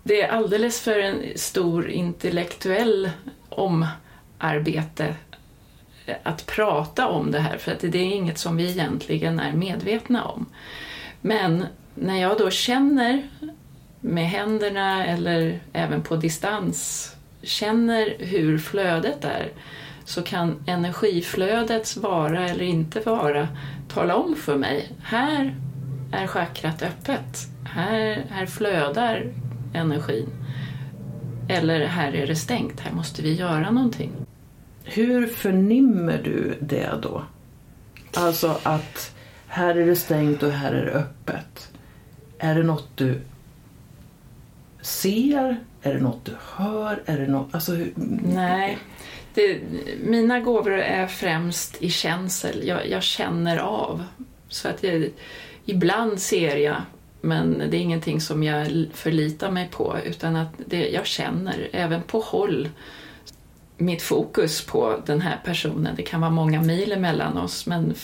det 0.03 0.23
är 0.23 0.29
alldeles 0.29 0.81
för 0.81 0.99
en 0.99 1.23
stor 1.37 1.91
intellektuell 1.91 3.11
omarbete 3.49 5.15
eh, 6.07 6.17
att 6.23 6.47
prata 6.47 7.09
om 7.09 7.31
det 7.31 7.41
här 7.41 7.59
för 7.59 7.73
att 7.73 7.81
det 7.81 7.99
är 7.99 8.15
inget 8.15 8.39
som 8.39 8.57
vi 8.57 8.71
egentligen 8.71 9.41
är 9.41 9.53
medvetna 9.53 10.25
om. 10.25 10.47
Men 11.21 11.67
när 11.95 12.21
jag 12.21 12.39
då 12.39 12.51
känner 12.51 13.29
med 14.01 14.29
händerna 14.29 15.07
eller 15.07 15.61
även 15.73 16.03
på 16.03 16.17
distans 16.17 17.09
känner 17.43 18.15
hur 18.19 18.59
flödet 18.59 19.25
är 19.25 19.53
så 20.05 20.23
kan 20.23 20.63
energiflödets 20.67 21.97
vara 21.97 22.49
eller 22.49 22.65
inte 22.65 23.01
vara 23.01 23.49
tala 23.89 24.17
om 24.17 24.37
för 24.37 24.57
mig, 24.57 24.93
här 25.03 25.57
är 26.13 26.27
chakrat 26.27 26.83
öppet, 26.83 27.49
här, 27.65 28.27
här 28.31 28.47
flödar 28.47 29.33
energin. 29.75 30.29
Eller 31.49 31.87
här 31.87 32.15
är 32.15 32.27
det 32.27 32.37
stängt, 32.37 32.81
här 32.81 32.93
måste 32.93 33.23
vi 33.23 33.35
göra 33.35 33.71
någonting. 33.71 34.11
Hur 34.85 35.27
förnimmer 35.27 36.21
du 36.25 36.59
det 36.61 36.91
då? 37.03 37.25
Alltså 38.15 38.59
att 38.63 39.15
här 39.47 39.75
är 39.75 39.87
det 39.87 39.97
stängt 39.97 40.43
och 40.43 40.51
här 40.51 40.73
är 40.73 40.85
det 40.85 40.93
öppet. 40.93 41.73
Är 42.39 42.55
det 42.55 42.63
något 42.63 42.89
du 42.95 43.21
ser? 44.81 45.61
Är 45.83 45.95
det 45.95 46.01
något 46.01 46.25
du 46.25 46.33
hör? 46.57 47.03
Är 47.07 47.19
det 47.19 47.27
något, 47.27 47.55
alltså, 47.55 47.73
hur... 47.73 47.93
Nej, 48.35 48.79
det, 49.35 49.61
mina 50.05 50.41
gåvor 50.41 50.73
är 50.73 51.07
främst 51.07 51.83
i 51.83 51.91
känsel. 51.91 52.67
Jag, 52.69 52.89
jag 52.89 53.03
känner 53.03 53.57
av. 53.57 54.05
Så 54.49 54.69
att 54.69 54.83
jag, 54.83 55.11
ibland 55.65 56.21
ser 56.21 56.57
jag, 56.57 56.77
men 57.21 57.59
det 57.59 57.77
är 57.77 57.81
ingenting 57.81 58.21
som 58.21 58.43
jag 58.43 58.87
förlitar 58.95 59.51
mig 59.51 59.69
på 59.71 59.97
utan 60.05 60.37
att 60.37 60.53
det, 60.67 60.89
jag 60.89 61.07
känner, 61.07 61.69
även 61.73 62.03
på 62.03 62.21
håll, 62.21 62.69
mitt 63.77 64.03
fokus 64.03 64.67
på 64.67 65.03
den 65.07 65.21
här 65.21 65.41
personen. 65.45 65.95
Det 65.97 66.03
kan 66.03 66.21
vara 66.21 66.31
många 66.31 66.63
mil 66.63 66.93
emellan 66.93 67.39
oss 67.39 67.67
men 67.67 67.95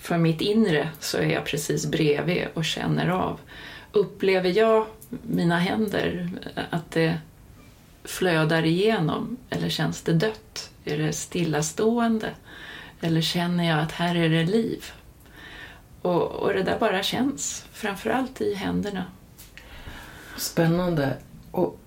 för 0.00 0.18
mitt 0.18 0.40
inre 0.40 0.88
så 1.00 1.18
är 1.18 1.30
jag 1.30 1.44
precis 1.44 1.86
bredvid 1.86 2.44
och 2.54 2.64
känner 2.64 3.08
av. 3.08 3.40
Upplever 3.92 4.58
jag 4.58 4.86
mina 5.22 5.58
händer, 5.58 6.30
att 6.70 6.90
det 6.90 7.18
flödar 8.04 8.62
igenom 8.62 9.36
eller 9.50 9.68
känns 9.68 10.02
det 10.02 10.12
dött? 10.12 10.70
Är 10.84 10.98
det 10.98 11.12
stillastående? 11.12 12.30
Eller 13.00 13.20
känner 13.20 13.68
jag 13.68 13.80
att 13.80 13.92
här 13.92 14.14
är 14.14 14.28
det 14.28 14.44
liv? 14.44 14.84
Och, 16.02 16.22
och 16.22 16.52
det 16.52 16.62
där 16.62 16.78
bara 16.78 17.02
känns, 17.02 17.64
framförallt 17.72 18.40
i 18.40 18.54
händerna. 18.54 19.04
Spännande. 20.36 21.16
Och 21.50 21.78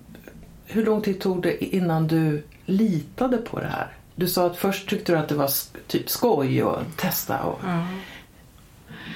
hur 0.66 0.84
lång 0.84 1.02
tid 1.02 1.20
tog 1.20 1.42
det 1.42 1.64
innan 1.64 2.06
du 2.06 2.42
litade 2.66 3.36
på 3.36 3.60
det 3.60 3.66
här? 3.66 3.92
Du 4.14 4.28
sa 4.28 4.46
att 4.46 4.56
först 4.56 4.88
tyckte 4.88 5.12
du 5.12 5.18
att 5.18 5.28
det 5.28 5.34
var 5.34 5.50
typ 5.86 6.10
skoj 6.10 6.62
och 6.62 6.82
testa. 6.96 7.42
Och... 7.42 7.64
Mm. 7.64 7.86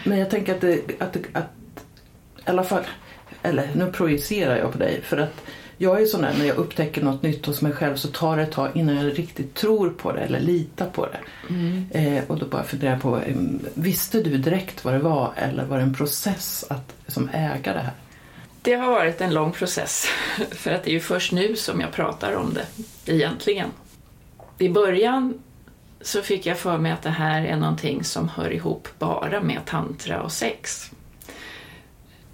Men 0.05 0.19
jag 0.19 0.31
tänker 0.31 0.55
att 0.55 0.61
det, 0.61 1.01
att, 1.03 1.17
att 1.33 1.51
i 2.37 2.51
alla 2.51 2.65
fall, 2.65 2.85
eller 3.43 3.69
nu 3.75 3.93
projicerar 3.93 4.57
jag 4.57 4.73
på 4.73 4.79
dig 4.79 5.01
för 5.03 5.17
att 5.17 5.43
jag 5.77 6.03
är 6.03 6.07
sån 6.07 6.23
där 6.23 6.35
när 6.39 6.45
jag 6.45 6.57
upptäcker 6.57 7.03
något 7.03 7.23
nytt 7.23 7.47
hos 7.47 7.63
mig 7.63 7.73
själv 7.73 7.97
så 7.97 8.09
tar 8.09 8.37
det 8.37 8.43
ett 8.43 8.53
tag 8.53 8.71
innan 8.75 8.97
jag 8.97 9.19
riktigt 9.19 9.55
tror 9.55 9.91
på 9.91 10.13
det 10.13 10.21
eller 10.21 10.41
litar 10.41 10.87
på 10.87 11.07
det. 11.07 11.19
Mm. 11.51 11.87
Eh, 11.91 12.25
och 12.27 12.39
då 12.39 12.47
bara 12.47 12.65
funderar 12.65 12.99
på, 12.99 13.17
eh, 13.17 13.37
visste 13.75 14.23
du 14.23 14.39
direkt 14.39 14.85
vad 14.85 14.95
det 14.95 15.01
var 15.01 15.33
eller 15.37 15.65
var 15.65 15.77
det 15.77 15.83
en 15.83 15.95
process 15.95 16.65
att 16.71 16.95
som 17.07 17.29
äga 17.33 17.73
det 17.73 17.79
här? 17.79 17.93
Det 18.63 18.75
har 18.75 18.91
varit 18.91 19.21
en 19.21 19.35
lång 19.35 19.53
process 19.53 20.07
för 20.51 20.71
att 20.71 20.85
det 20.85 20.91
är 20.91 20.95
ju 20.95 21.01
först 21.01 21.33
nu 21.33 21.57
som 21.57 21.81
jag 21.81 21.93
pratar 21.93 22.33
om 22.37 22.55
det 22.55 22.67
egentligen. 23.13 23.69
I 24.59 24.69
början 24.69 25.43
så 26.01 26.23
fick 26.23 26.47
jag 26.47 26.59
för 26.59 26.79
mig 26.79 26.93
att 26.93 27.03
det 27.03 27.11
här 27.11 27.45
är 27.45 27.57
någonting 27.57 28.05
som 28.05 28.29
hör 28.29 28.53
ihop 28.53 28.89
bara 28.99 29.41
med 29.41 29.61
tantra 29.67 30.23
och 30.23 30.33
sex 30.33 30.91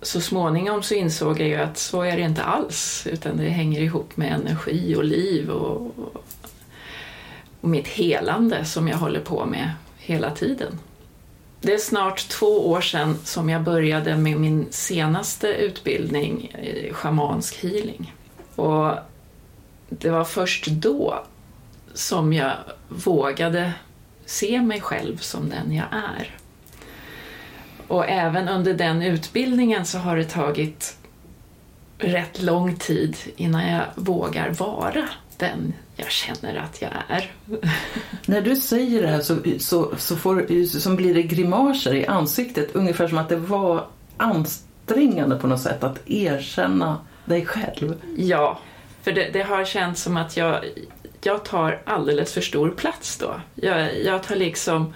så 0.03 0.21
småningom 0.21 0.83
så 0.83 0.95
insåg 0.95 1.41
jag 1.41 1.49
ju 1.49 1.57
att 1.57 1.79
så 1.79 2.03
är 2.03 2.17
det 2.17 2.23
inte 2.23 2.43
alls 2.43 3.07
utan 3.11 3.37
det 3.37 3.49
hänger 3.49 3.81
ihop 3.81 4.17
med 4.17 4.33
energi 4.33 4.97
och 4.97 5.05
liv 5.05 5.51
och, 5.51 5.99
och 7.61 7.69
mitt 7.69 7.89
helande 7.89 8.65
som 8.65 8.89
jag 8.89 8.97
håller 8.97 9.21
på 9.21 9.47
med 9.47 9.71
hela 9.99 10.31
tiden. 10.31 10.79
Det 11.61 11.75
är 11.75 11.79
snart 11.79 12.29
två 12.29 12.71
år 12.71 12.81
sedan 12.81 13.19
som 13.25 13.49
jag 13.49 13.63
började 13.63 14.17
med 14.17 14.41
min 14.41 14.67
senaste 14.71 15.49
utbildning, 15.49 16.55
eh, 16.59 16.95
schamansk 16.95 17.63
healing. 17.63 18.15
Och 18.57 18.95
det 19.89 20.11
var 20.11 20.25
först 20.25 20.67
då 20.67 21.25
som 21.95 22.33
jag 22.33 22.53
vågade 22.89 23.73
se 24.27 24.63
mig 24.63 24.81
själv 24.81 25.17
som 25.17 25.49
den 25.49 25.73
jag 25.73 25.87
är. 25.93 26.40
Och 27.91 28.09
även 28.09 28.49
under 28.49 28.75
den 28.75 29.03
utbildningen 29.03 29.87
så 29.87 29.99
har 29.99 30.17
det 30.17 30.25
tagit 30.25 30.97
rätt 31.99 32.43
lång 32.43 32.77
tid 32.77 33.17
innan 33.37 33.73
jag 33.73 33.83
vågar 33.95 34.51
vara 34.51 35.09
den 35.37 35.73
jag 35.97 36.11
känner 36.11 36.57
att 36.57 36.83
jag 36.83 36.91
är. 37.09 37.31
När 38.27 38.41
du 38.41 38.57
säger 38.57 39.03
det 39.03 39.09
här 39.09 39.21
så, 39.21 39.37
så, 39.59 39.93
så, 39.97 40.17
får, 40.17 40.65
så 40.81 40.91
blir 40.97 41.15
det 41.15 41.23
grimaser 41.23 41.95
i 41.95 42.07
ansiktet, 42.07 42.69
ungefär 42.73 43.09
som 43.09 43.19
att 43.19 43.29
det 43.29 43.37
var 43.37 43.87
ansträngande 44.17 45.37
på 45.37 45.47
något 45.47 45.61
sätt 45.61 45.85
att 45.85 46.11
erkänna 46.11 46.99
dig 47.25 47.47
själv. 47.47 47.95
Ja, 48.17 48.59
för 49.03 49.13
det, 49.13 49.31
det 49.33 49.43
har 49.43 49.65
känts 49.65 50.03
som 50.03 50.17
att 50.17 50.37
jag, 50.37 50.65
jag 51.23 51.45
tar 51.45 51.83
alldeles 51.85 52.33
för 52.35 52.41
stor 52.41 52.71
plats 52.71 53.19
då. 53.19 53.41
Jag, 53.55 54.03
jag 54.05 54.23
tar 54.23 54.37
liksom 54.37 54.93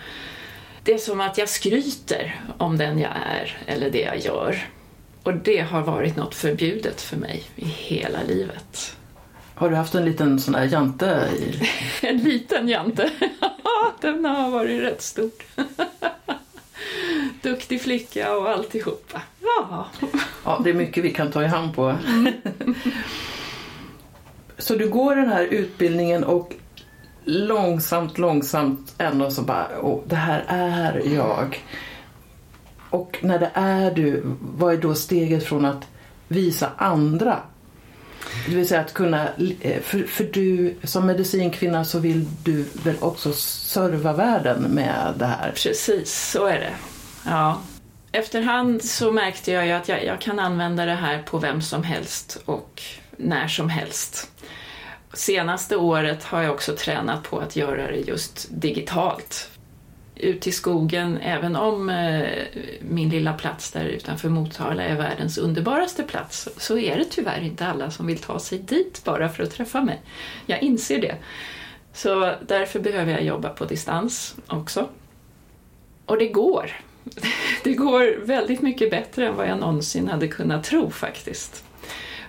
det 0.85 0.95
är 0.95 0.99
som 0.99 1.21
att 1.21 1.39
jag 1.39 1.49
skryter 1.49 2.41
om 2.59 2.79
den 2.79 2.99
jag 2.99 3.11
är 3.11 3.59
eller 3.67 3.91
det 3.91 4.01
jag 4.01 4.19
gör. 4.19 4.69
Och 5.23 5.35
det 5.35 5.61
har 5.61 5.83
varit 5.83 6.17
något 6.17 6.35
förbjudet 6.35 7.01
för 7.01 7.17
mig 7.17 7.43
i 7.57 7.65
hela 7.65 8.23
livet. 8.23 8.97
Har 9.55 9.71
du 9.71 9.77
haft 9.77 9.95
en 9.95 10.05
liten 10.05 10.41
sån 10.41 10.53
där 10.53 10.65
jante? 10.65 11.29
I... 11.39 11.69
en 12.07 12.19
liten 12.19 12.69
jante? 12.69 13.11
Den 14.01 14.25
har 14.25 14.51
varit 14.51 14.83
rätt 14.83 15.03
stor. 15.03 15.31
Duktig 17.43 17.81
flicka 17.81 18.37
och 18.37 18.51
alltihopa. 18.51 19.23
Ja. 19.41 19.87
ja, 20.45 20.61
det 20.65 20.71
är 20.71 20.75
mycket 20.75 21.05
vi 21.05 21.11
kan 21.11 21.31
ta 21.31 21.43
i 21.43 21.47
hand 21.47 21.75
på. 21.75 21.97
så 24.59 24.75
du 24.75 24.89
går 24.89 25.17
den 25.17 25.29
här 25.29 25.45
utbildningen 25.45 26.25
och 26.25 26.55
långsamt, 27.25 28.19
långsamt 28.19 28.95
ändå 28.99 29.31
så 29.31 29.43
bara, 29.43 29.69
oh, 29.83 30.01
det 30.07 30.17
här 30.17 30.45
är 30.49 31.03
jag. 31.15 31.65
Och 32.91 33.19
när 33.23 33.39
det 33.39 33.51
är 33.55 33.91
du, 33.91 34.23
vad 34.41 34.75
är 34.75 34.79
då 34.79 34.95
steget 34.95 35.45
från 35.45 35.65
att 35.65 35.89
visa 36.29 36.71
andra? 36.77 37.39
Det 38.49 38.55
vill 38.55 38.69
säga 38.69 38.81
att 38.81 38.95
kunna, 38.95 39.29
eh, 39.61 39.81
för, 39.83 40.03
för 40.03 40.25
du 40.25 40.75
som 40.85 41.07
medicinkvinna 41.07 41.85
så 41.85 41.99
vill 41.99 42.27
du 42.43 42.65
väl 42.85 42.97
också 43.01 43.33
serva 43.33 44.13
världen 44.13 44.63
med 44.63 45.15
det 45.19 45.27
här? 45.27 45.53
Precis, 45.57 46.31
så 46.31 46.47
är 46.47 46.59
det. 46.59 46.73
Ja. 47.27 47.61
Efterhand 48.13 48.85
så 48.85 49.13
märkte 49.13 49.53
jag 49.53 49.67
ju 49.67 49.73
att 49.73 49.89
jag, 49.89 50.05
jag 50.05 50.21
kan 50.21 50.39
använda 50.39 50.87
det 50.87 50.95
här 50.95 51.23
på 51.23 51.39
vem 51.39 51.63
som 51.63 51.83
helst 51.83 52.43
och 52.45 52.83
när 53.17 53.49
som 53.49 53.69
helst. 53.69 54.31
Senaste 55.15 55.77
året 55.77 56.25
har 56.25 56.43
jag 56.43 56.55
också 56.55 56.77
tränat 56.77 57.23
på 57.23 57.39
att 57.39 57.57
göra 57.57 57.87
det 57.87 57.97
just 57.97 58.49
digitalt. 58.51 59.51
Ut 60.17 60.47
i 60.47 60.53
skogen, 60.53 61.19
även 61.23 61.57
om 61.57 61.91
eh, 61.91 62.29
min 62.81 63.09
lilla 63.09 63.33
plats 63.33 63.73
där 63.73 63.85
utanför 63.85 64.29
Motala 64.29 64.83
är 64.83 64.97
världens 64.97 65.39
underbaraste 65.39 66.03
plats, 66.03 66.49
så 66.57 66.79
är 66.79 66.97
det 66.97 67.05
tyvärr 67.05 67.41
inte 67.41 67.67
alla 67.67 67.91
som 67.91 68.07
vill 68.07 68.19
ta 68.19 68.39
sig 68.39 68.59
dit 68.59 69.05
bara 69.05 69.29
för 69.29 69.43
att 69.43 69.51
träffa 69.51 69.81
mig. 69.81 70.03
Jag 70.47 70.63
inser 70.63 71.01
det. 71.01 71.17
Så 71.93 72.35
därför 72.47 72.81
behöver 72.81 73.13
jag 73.13 73.25
jobba 73.25 73.49
på 73.49 73.65
distans 73.65 74.37
också. 74.47 74.89
Och 76.07 76.19
det 76.19 76.29
går. 76.29 76.71
Det 77.65 77.75
går 77.75 78.27
väldigt 78.27 78.63
mycket 78.63 78.91
bättre 78.91 79.27
än 79.27 79.37
vad 79.37 79.49
jag 79.49 79.59
någonsin 79.59 80.09
hade 80.09 80.29
kunnat 80.29 80.65
tro 80.65 80.91
faktiskt. 80.91 81.65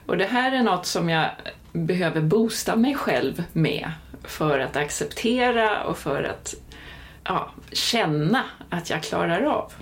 Och 0.06 0.18
det 0.18 0.25
här 0.25 0.51
är 0.51 0.63
något 0.63 0.86
som 0.86 1.10
jag 1.10 1.30
behöver 1.75 2.22
boosta 2.22 2.75
mig 2.75 2.96
själv 2.96 3.44
med 3.53 3.91
för 4.24 4.60
att 4.60 4.75
acceptera 4.75 5.84
och 5.84 5.98
för 5.98 6.24
att 6.24 6.55
ja, 7.24 7.51
känna 7.72 8.44
att 8.70 8.89
jag 8.89 9.03
klarar 9.03 9.44
av. 9.44 9.74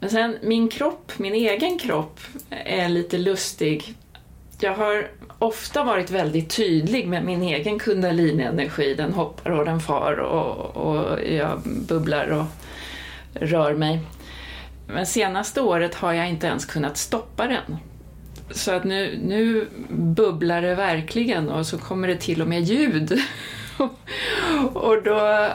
Men 0.00 0.10
sen 0.10 0.38
min 0.42 0.68
kropp, 0.68 1.12
min 1.16 1.34
egen 1.34 1.78
kropp, 1.78 2.20
är 2.50 2.88
lite 2.88 3.18
lustig. 3.18 3.94
Jag 4.60 4.74
har 4.74 5.10
ofta 5.38 5.84
varit 5.84 6.10
väldigt 6.10 6.56
tydlig 6.56 7.08
med 7.08 7.24
min 7.24 7.42
egen 7.42 7.78
kundalinenergi, 7.78 8.94
Den 8.94 9.12
hoppar 9.12 9.50
och 9.50 9.64
den 9.64 9.80
far 9.80 10.12
och, 10.12 10.76
och 10.76 11.18
jag 11.24 11.60
bubblar 11.88 12.26
och 12.26 12.44
rör 13.32 13.74
mig. 13.74 14.00
Men 14.86 15.06
senaste 15.06 15.60
året 15.60 15.94
har 15.94 16.12
jag 16.12 16.28
inte 16.28 16.46
ens 16.46 16.64
kunnat 16.64 16.96
stoppa 16.96 17.46
den. 17.46 17.76
Så 18.50 18.72
att 18.72 18.84
nu, 18.84 19.18
nu 19.24 19.68
bubblar 19.88 20.62
det 20.62 20.74
verkligen 20.74 21.48
och 21.48 21.66
så 21.66 21.78
kommer 21.78 22.08
det 22.08 22.16
till 22.16 22.42
och 22.42 22.48
med 22.48 22.62
ljud. 22.62 23.20
och 24.72 25.02
då, 25.02 25.48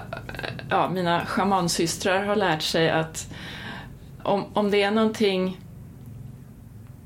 ja, 0.69 0.89
mina 0.89 1.25
schamansystrar 1.25 2.25
har 2.25 2.35
lärt 2.35 2.61
sig 2.61 2.89
att 2.89 3.27
om, 4.23 4.45
om 4.53 4.71
det 4.71 4.83
är 4.83 4.91
någonting 4.91 5.59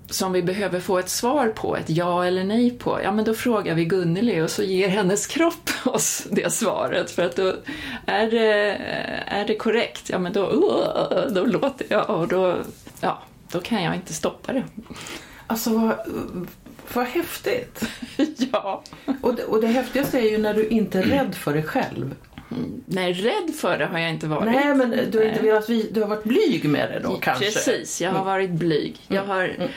som 0.10 0.32
vi 0.32 0.44
behöver 0.44 0.80
få 0.80 0.98
ett 1.00 1.10
svar 1.10 1.48
på, 1.48 1.78
ett 1.78 1.90
ja 1.90 2.26
eller 2.26 2.44
nej 2.44 2.72
på, 2.72 3.00
ja 3.04 3.12
men 3.12 3.26
då 3.26 3.34
frågar 3.34 3.76
vi 3.76 3.86
Gunneli 3.86 4.42
och 4.42 4.50
så 4.50 4.64
ger 4.64 4.88
hennes 4.88 5.28
kropp 5.28 5.70
oss 5.86 6.28
det 6.32 6.54
svaret. 6.54 7.12
För 7.12 7.26
att 7.26 7.36
då 7.36 7.56
är 8.06 8.32
det, 8.32 8.78
är 9.26 9.48
det 9.48 9.56
korrekt, 9.56 10.10
ja 10.10 10.20
men 10.20 10.34
då, 10.34 10.50
då 11.36 11.46
låter 11.46 11.88
jag 11.90 12.10
och 12.10 12.28
då, 12.28 12.58
ja, 13.02 13.20
då 13.52 13.60
kan 13.60 13.84
jag 13.84 13.96
inte 13.96 14.14
stoppa 14.14 14.54
det. 14.54 14.64
Alltså 15.50 15.78
vad, 15.78 15.98
vad 16.94 17.06
häftigt! 17.06 17.84
ja. 18.52 18.84
Och 19.22 19.36
det, 19.36 19.44
och 19.44 19.62
det 19.62 19.68
häftigaste 19.68 20.20
är 20.20 20.32
ju 20.32 20.38
när 20.38 20.54
du 20.54 20.68
inte 20.68 21.00
är 21.00 21.04
rädd 21.04 21.36
för 21.36 21.54
dig 21.54 21.64
själv. 21.64 22.16
Mm. 22.52 22.84
Nej, 22.86 23.14
rädd 23.14 23.56
för 23.56 23.78
det 23.78 23.86
har 23.86 24.00
jag 24.00 24.10
inte 24.10 24.28
varit. 24.28 24.46
Nej, 24.46 24.76
men 24.76 24.90
du 25.12 25.18
har, 25.18 25.26
inte 25.26 25.42
velat, 25.42 25.68
du 25.92 26.02
har 26.02 26.08
varit 26.08 26.24
blyg 26.24 26.70
med 26.70 26.92
det 26.92 27.00
då 27.00 27.18
kanske? 27.18 27.46
Precis, 27.46 28.02
jag 28.02 28.12
har 28.12 28.26
varit 28.26 28.50
blyg. 28.50 28.98
Jag 29.08 29.24
har, 29.24 29.44
mm. 29.44 29.70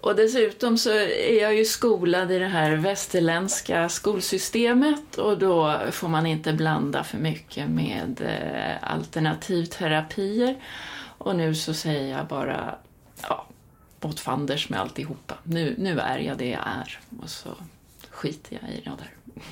och 0.00 0.16
dessutom 0.16 0.78
så 0.78 0.90
är 0.90 1.42
jag 1.42 1.54
ju 1.54 1.64
skolad 1.64 2.32
i 2.32 2.38
det 2.38 2.48
här 2.48 2.76
västerländska 2.76 3.88
skolsystemet 3.88 5.18
och 5.18 5.38
då 5.38 5.80
får 5.90 6.08
man 6.08 6.26
inte 6.26 6.52
blanda 6.52 7.04
för 7.04 7.18
mycket 7.18 7.68
med 7.68 8.20
eh, 8.20 8.90
alternativterapier. 8.90 10.56
Och 11.18 11.36
nu 11.36 11.54
så 11.54 11.74
säger 11.74 12.16
jag 12.16 12.26
bara, 12.26 12.74
ja, 13.28 13.46
åt 14.00 14.20
fanders 14.20 14.68
med 14.68 14.80
alltihopa. 14.80 15.34
Nu, 15.42 15.74
nu 15.78 16.00
är 16.00 16.18
jag 16.18 16.38
det 16.38 16.48
jag 16.48 16.66
är 16.66 16.98
och 17.22 17.30
så 17.30 17.48
skiter 18.10 18.58
jag 18.60 18.70
i 18.70 18.80
det 18.84 18.90
där. 18.90 19.42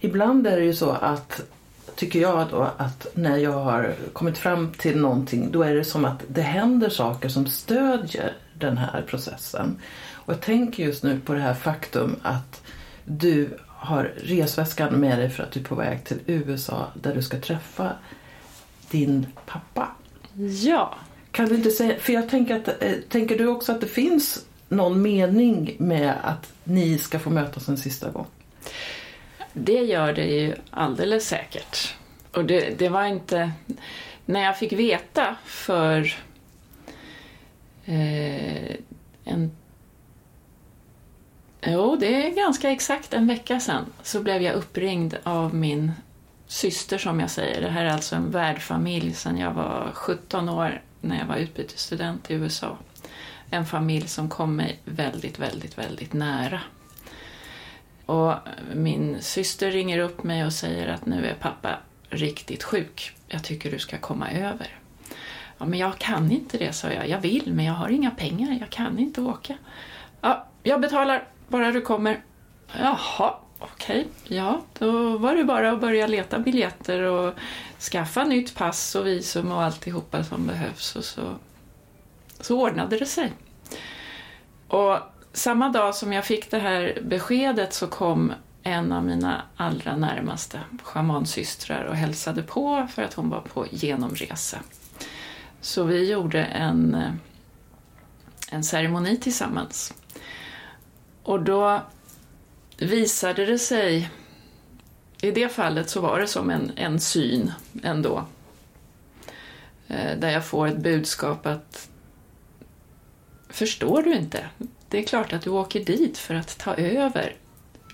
Ibland 0.00 0.46
är 0.46 0.56
det 0.56 0.64
ju 0.64 0.74
så 0.74 0.90
att, 0.90 1.40
tycker 1.94 2.20
jag 2.20 2.48
då, 2.50 2.70
att 2.76 3.06
när 3.14 3.36
jag 3.36 3.52
har 3.52 3.94
kommit 4.12 4.38
fram 4.38 4.72
till 4.72 5.00
någonting 5.00 5.52
då 5.52 5.62
är 5.62 5.74
det 5.74 5.84
som 5.84 6.04
att 6.04 6.22
det 6.28 6.42
händer 6.42 6.88
saker 6.88 7.28
som 7.28 7.46
stödjer 7.46 8.36
den 8.58 8.78
här 8.78 9.02
processen. 9.02 9.78
Och 10.12 10.32
jag 10.32 10.40
tänker 10.40 10.84
just 10.84 11.02
nu 11.02 11.20
på 11.20 11.34
det 11.34 11.40
här 11.40 11.54
faktum 11.54 12.16
att 12.22 12.62
du 13.04 13.58
har 13.66 14.12
resväskan 14.16 14.94
med 14.94 15.18
dig 15.18 15.30
för 15.30 15.42
att 15.42 15.50
du 15.52 15.60
är 15.60 15.64
på 15.64 15.74
väg 15.74 16.04
till 16.04 16.20
USA 16.26 16.86
där 16.94 17.14
du 17.14 17.22
ska 17.22 17.40
träffa 17.40 17.92
din 18.90 19.26
pappa. 19.46 19.88
Ja, 20.62 20.94
kan 21.34 21.48
du 21.48 21.54
inte 21.54 21.70
säga, 21.70 21.98
för 21.98 22.12
jag 22.12 22.28
tänker 22.28 22.56
att, 22.56 22.82
eh, 22.82 22.92
tänker 23.08 23.38
du 23.38 23.46
också 23.46 23.72
att 23.72 23.80
det 23.80 23.86
finns 23.86 24.46
någon 24.68 25.02
mening 25.02 25.76
med 25.78 26.14
att 26.22 26.52
ni 26.64 26.98
ska 26.98 27.18
få 27.18 27.30
mötas 27.30 27.68
en 27.68 27.76
sista 27.76 28.10
gång? 28.10 28.26
Det 29.52 29.72
gör 29.72 30.12
det 30.12 30.26
ju 30.26 30.54
alldeles 30.70 31.28
säkert. 31.28 31.94
Och 32.32 32.44
det, 32.44 32.78
det 32.78 32.88
var 32.88 33.04
inte... 33.04 33.52
När 34.26 34.42
jag 34.42 34.58
fick 34.58 34.72
veta 34.72 35.36
för 35.44 36.14
eh, 37.84 38.76
en... 39.24 39.50
Jo, 41.62 41.96
det 42.00 42.26
är 42.26 42.30
ganska 42.30 42.70
exakt 42.70 43.14
en 43.14 43.26
vecka 43.26 43.60
sedan 43.60 43.84
så 44.02 44.20
blev 44.20 44.42
jag 44.42 44.54
uppringd 44.54 45.16
av 45.22 45.54
min 45.54 45.92
syster 46.46 46.98
som 46.98 47.20
jag 47.20 47.30
säger. 47.30 47.60
Det 47.60 47.70
här 47.70 47.84
är 47.84 47.90
alltså 47.90 48.16
en 48.16 48.30
värdfamilj 48.30 49.12
sedan 49.14 49.38
jag 49.38 49.52
var 49.52 49.90
17 49.94 50.48
år 50.48 50.80
när 51.04 51.18
jag 51.18 51.26
var 51.26 51.36
utbytesstudent 51.36 52.30
i 52.30 52.34
USA. 52.34 52.78
En 53.50 53.66
familj 53.66 54.08
som 54.08 54.28
kom 54.28 54.56
mig 54.56 54.78
väldigt, 54.84 55.38
väldigt, 55.38 55.78
väldigt 55.78 56.12
nära. 56.12 56.60
Och 58.06 58.34
min 58.74 59.16
syster 59.20 59.70
ringer 59.70 59.98
upp 59.98 60.22
mig 60.22 60.44
och 60.44 60.52
säger 60.52 60.88
att 60.88 61.06
nu 61.06 61.26
är 61.26 61.34
pappa 61.34 61.78
riktigt 62.08 62.62
sjuk. 62.62 63.16
Jag 63.28 63.44
tycker 63.44 63.70
du 63.70 63.78
ska 63.78 63.98
komma 63.98 64.30
över. 64.30 64.78
Ja, 65.58 65.66
men 65.66 65.78
jag 65.78 65.98
kan 65.98 66.32
inte 66.32 66.58
det, 66.58 66.72
sa 66.72 66.90
jag. 66.90 67.08
Jag 67.08 67.20
vill, 67.20 67.52
men 67.52 67.64
jag 67.64 67.74
har 67.74 67.88
inga 67.88 68.10
pengar. 68.10 68.56
Jag 68.60 68.70
kan 68.70 68.98
inte 68.98 69.20
åka. 69.20 69.56
Ja, 70.20 70.46
jag 70.62 70.80
betalar, 70.80 71.28
bara 71.48 71.72
du 71.72 71.80
kommer. 71.80 72.20
Jaha, 72.80 73.34
okej. 73.58 74.06
Okay. 74.24 74.36
Ja, 74.36 74.62
då 74.78 75.18
var 75.18 75.34
det 75.34 75.44
bara 75.44 75.72
att 75.72 75.80
börja 75.80 76.06
leta 76.06 76.38
biljetter 76.38 77.02
och 77.02 77.34
skaffa 77.90 78.24
nytt 78.24 78.54
pass 78.54 78.94
och 78.94 79.06
visum 79.06 79.52
och 79.52 79.62
alltihopa 79.62 80.24
som 80.24 80.46
behövs 80.46 80.96
och 80.96 81.04
så, 81.04 81.34
så 82.40 82.60
ordnade 82.60 82.98
det 82.98 83.06
sig. 83.06 83.32
Och 84.68 84.98
samma 85.32 85.68
dag 85.68 85.94
som 85.94 86.12
jag 86.12 86.24
fick 86.24 86.50
det 86.50 86.58
här 86.58 86.98
beskedet 87.02 87.74
så 87.74 87.86
kom 87.86 88.32
en 88.62 88.92
av 88.92 89.04
mina 89.04 89.42
allra 89.56 89.96
närmaste 89.96 90.60
schamansystrar 90.82 91.84
och 91.84 91.96
hälsade 91.96 92.42
på 92.42 92.88
för 92.94 93.02
att 93.02 93.14
hon 93.14 93.30
var 93.30 93.40
på 93.40 93.66
genomresa. 93.70 94.58
Så 95.60 95.84
vi 95.84 96.10
gjorde 96.10 96.44
en, 96.44 96.94
eh, 96.94 97.12
en 98.50 98.64
ceremoni 98.64 99.16
tillsammans. 99.16 99.94
Och 101.22 101.42
då 101.42 101.82
visade 102.76 103.46
det 103.46 103.58
sig 103.58 104.10
i 105.26 105.30
det 105.30 105.48
fallet 105.48 105.90
så 105.90 106.00
var 106.00 106.20
det 106.20 106.26
som 106.26 106.50
en, 106.50 106.72
en 106.76 107.00
syn 107.00 107.52
ändå. 107.82 108.24
Eh, 109.88 110.18
där 110.18 110.30
jag 110.30 110.44
får 110.44 110.68
ett 110.68 110.78
budskap 110.78 111.46
att 111.46 111.88
Förstår 113.48 114.02
du 114.02 114.14
inte? 114.14 114.48
Det 114.88 114.98
är 114.98 115.02
klart 115.02 115.32
att 115.32 115.42
du 115.42 115.50
åker 115.50 115.84
dit 115.84 116.18
för 116.18 116.34
att 116.34 116.58
ta 116.58 116.74
över 116.74 117.36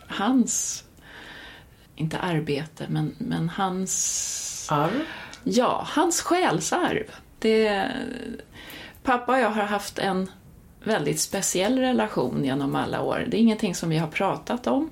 hans, 0.06 0.84
inte 1.96 2.18
arbete, 2.18 2.86
men, 2.88 3.14
men 3.18 3.48
hans... 3.48 4.68
Arv? 4.70 5.02
Ja, 5.44 5.86
hans 5.88 6.20
själsarv. 6.20 7.04
Det, 7.38 7.90
pappa 9.02 9.32
och 9.32 9.38
jag 9.38 9.50
har 9.50 9.62
haft 9.62 9.98
en 9.98 10.30
väldigt 10.84 11.20
speciell 11.20 11.78
relation 11.78 12.44
genom 12.44 12.74
alla 12.74 13.02
år. 13.02 13.24
Det 13.28 13.36
är 13.36 13.40
ingenting 13.40 13.74
som 13.74 13.88
vi 13.88 13.98
har 13.98 14.08
pratat 14.08 14.66
om, 14.66 14.90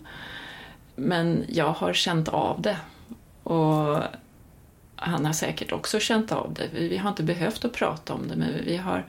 men 0.98 1.44
jag 1.48 1.72
har 1.72 1.92
känt 1.92 2.28
av 2.28 2.62
det. 2.62 2.76
Och 3.42 4.02
han 4.96 5.24
har 5.24 5.32
säkert 5.32 5.72
också 5.72 6.00
känt 6.00 6.32
av 6.32 6.54
det. 6.54 6.68
Vi 6.72 6.96
har 6.96 7.08
inte 7.10 7.22
behövt 7.22 7.64
att 7.64 7.72
prata 7.72 8.14
om 8.14 8.28
det, 8.28 8.36
men 8.36 8.64
vi 8.64 8.76
har 8.76 9.04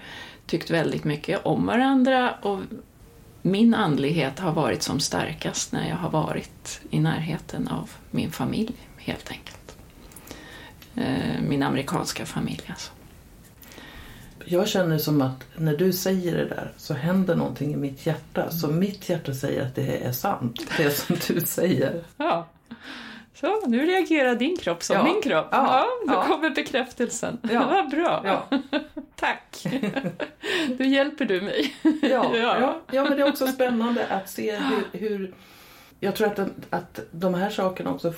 tyckt 0.45 0.69
väldigt 0.69 1.03
mycket 1.03 1.45
om 1.45 1.65
varandra 1.65 2.33
och 2.41 2.59
min 3.41 3.73
andlighet 3.73 4.39
har 4.39 4.51
varit 4.51 4.83
som 4.83 4.99
starkast 4.99 5.71
när 5.71 5.89
jag 5.89 5.95
har 5.95 6.09
varit 6.09 6.81
i 6.89 6.99
närheten 6.99 7.67
av 7.67 7.91
min 8.11 8.31
familj, 8.31 8.73
helt 8.97 9.31
enkelt. 9.31 9.77
Eh, 10.95 11.41
min 11.49 11.63
amerikanska 11.63 12.25
familj 12.25 12.63
alltså. 12.67 12.91
Jag 14.51 14.67
känner 14.67 14.97
som 14.97 15.21
att 15.21 15.45
när 15.55 15.77
du 15.77 15.93
säger 15.93 16.37
det 16.37 16.45
där 16.45 16.71
så 16.77 16.93
händer 16.93 17.35
någonting 17.35 17.73
i 17.73 17.75
mitt 17.75 18.05
hjärta. 18.05 18.51
Så 18.51 18.67
mitt 18.67 19.09
hjärta 19.09 19.33
säger 19.33 19.65
att 19.65 19.75
det 19.75 20.03
är 20.03 20.11
sant, 20.11 20.61
det 20.77 20.91
som 20.91 21.15
du 21.27 21.41
säger. 21.41 22.03
Ja. 22.17 22.47
Så, 23.33 23.67
nu 23.67 23.85
reagerar 23.85 24.35
din 24.35 24.57
kropp 24.57 24.83
som 24.83 24.95
ja. 24.95 25.03
min 25.03 25.21
kropp. 25.21 25.47
Ja, 25.51 25.85
ja, 26.05 26.13
då 26.13 26.21
kommer 26.21 26.49
bekräftelsen. 26.49 27.37
Ja. 27.41 27.65
Vad 27.71 27.89
bra. 27.89 28.21
Ja. 28.25 28.59
Tack. 29.15 29.65
Då 30.77 30.83
hjälper 30.83 31.25
du 31.25 31.41
mig. 31.41 31.75
Ja, 32.01 32.37
ja. 32.37 32.81
Ja, 32.91 33.03
men 33.03 33.17
det 33.17 33.23
är 33.23 33.29
också 33.29 33.47
spännande 33.47 34.07
att 34.07 34.29
se 34.29 34.55
hur... 34.55 34.99
hur 34.99 35.33
jag 35.99 36.15
tror 36.15 36.27
att, 36.27 36.39
att 36.69 36.99
de 37.11 37.33
här 37.33 37.49
sakerna 37.49 37.91
också 37.91 38.13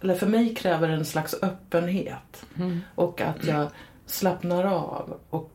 eller 0.00 0.14
för 0.14 0.26
mig 0.26 0.54
kräver 0.54 0.88
en 0.88 1.04
slags 1.04 1.34
öppenhet. 1.42 2.46
Mm. 2.56 2.80
Och 2.94 3.20
att 3.20 3.44
jag 3.44 3.68
slappnar 4.06 4.64
av 4.64 5.20
och 5.30 5.50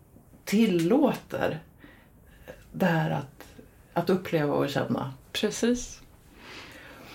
tillåter 0.45 1.59
det 2.71 2.85
här 2.85 3.11
att, 3.11 3.45
att 3.93 4.09
uppleva 4.09 4.53
och 4.53 4.69
känna. 4.69 5.13
Precis. 5.31 6.01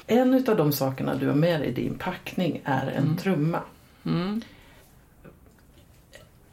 En 0.07 0.35
av 0.49 0.57
de 0.57 0.73
sakerna 0.73 1.15
du 1.15 1.29
har 1.29 1.35
med 1.35 1.61
dig 1.61 1.69
i 1.69 1.73
din 1.73 1.99
packning 1.99 2.63
är 2.65 2.87
en 2.87 3.05
mm. 3.05 3.17
trumma. 3.17 3.61
Mm. 4.05 4.43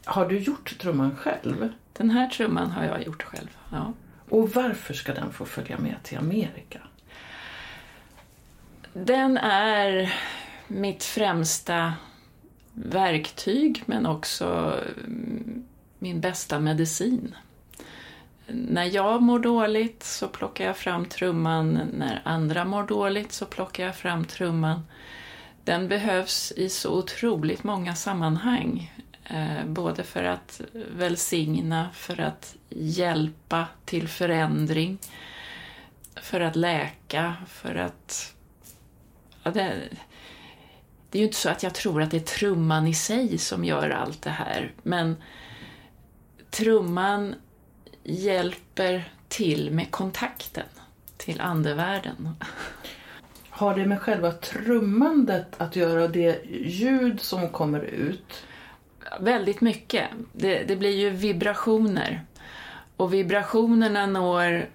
Har 0.05 0.29
du 0.29 0.39
gjort 0.39 0.79
trumman 0.79 1.15
själv? 1.15 1.69
Den 1.93 2.09
här 2.09 2.27
trumman 2.27 2.71
har 2.71 2.85
jag 2.85 3.05
gjort 3.05 3.23
själv, 3.23 3.57
ja. 3.71 3.93
Och 4.29 4.49
varför 4.49 4.93
ska 4.93 5.13
den 5.13 5.33
få 5.33 5.45
följa 5.45 5.77
med 5.77 5.95
till 6.03 6.17
Amerika? 6.17 6.81
Den 8.93 9.37
är 9.37 10.13
mitt 10.67 11.03
främsta 11.03 11.93
verktyg 12.73 13.83
men 13.85 14.05
också 14.05 14.79
mm, 15.05 15.63
min 15.99 16.21
bästa 16.21 16.59
medicin. 16.59 17.35
När 18.47 18.85
jag 18.95 19.21
mår 19.21 19.39
dåligt 19.39 20.03
så 20.03 20.27
plockar 20.27 20.65
jag 20.65 20.77
fram 20.77 21.05
trumman, 21.05 21.73
när 21.93 22.21
andra 22.25 22.65
mår 22.65 22.83
dåligt 22.83 23.31
så 23.31 23.45
plockar 23.45 23.85
jag 23.85 23.95
fram 23.95 24.25
trumman. 24.25 24.81
Den 25.63 25.87
behövs 25.87 26.51
i 26.55 26.69
så 26.69 26.97
otroligt 26.97 27.63
många 27.63 27.95
sammanhang. 27.95 28.91
Eh, 29.25 29.65
både 29.65 30.03
för 30.03 30.23
att 30.23 30.61
välsigna, 30.95 31.89
för 31.93 32.21
att 32.21 32.55
hjälpa 32.69 33.67
till 33.85 34.07
förändring, 34.07 34.97
för 36.15 36.41
att 36.41 36.55
läka, 36.55 37.35
för 37.47 37.75
att... 37.75 38.33
Ja, 39.43 39.51
det, 39.51 39.73
det 41.13 41.17
är 41.17 41.19
ju 41.19 41.25
inte 41.25 41.37
så 41.37 41.49
att 41.49 41.63
jag 41.63 41.73
tror 41.73 42.01
att 42.01 42.11
det 42.11 42.17
är 42.17 42.37
trumman 42.39 42.87
i 42.87 42.93
sig 42.93 43.37
som 43.37 43.65
gör 43.65 43.89
allt 43.89 44.21
det 44.21 44.29
här, 44.29 44.71
men 44.83 45.15
trumman 46.49 47.35
hjälper 48.03 49.13
till 49.27 49.71
med 49.71 49.91
kontakten 49.91 50.65
till 51.17 51.41
andevärlden. 51.41 52.29
Har 53.49 53.75
det 53.75 53.85
med 53.85 54.01
själva 54.01 54.31
trummandet 54.31 55.47
att 55.57 55.75
göra, 55.75 56.07
det 56.07 56.45
ljud 56.51 57.21
som 57.21 57.49
kommer 57.49 57.79
ut? 57.79 58.45
Väldigt 59.19 59.61
mycket. 59.61 60.07
Det, 60.31 60.63
det 60.63 60.75
blir 60.75 60.97
ju 60.97 61.09
vibrationer. 61.09 62.25
Och 62.97 63.13
vibrationerna 63.13 64.05
når 64.05 64.69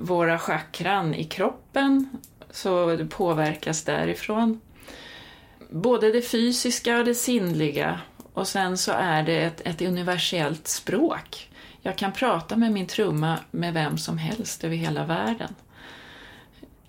våra 0.00 0.38
chakran 0.38 1.14
i 1.14 1.24
kroppen, 1.24 2.08
så 2.50 2.96
det 2.96 3.06
påverkas 3.06 3.84
därifrån. 3.84 4.60
Både 5.74 6.12
det 6.12 6.22
fysiska 6.22 6.98
och 6.98 7.04
det 7.04 7.14
sinnliga. 7.14 8.00
Och 8.32 8.48
sen 8.48 8.78
så 8.78 8.92
är 8.92 9.22
det 9.22 9.42
ett, 9.42 9.60
ett 9.64 9.82
universellt 9.82 10.68
språk 10.68 11.48
jag 11.86 11.98
kan 11.98 12.12
prata 12.12 12.56
med 12.56 12.72
min 12.72 12.86
trumma 12.86 13.38
med 13.50 13.74
vem 13.74 13.98
som 13.98 14.18
helst 14.18 14.64
över 14.64 14.76
hela 14.76 15.04
världen. 15.04 15.54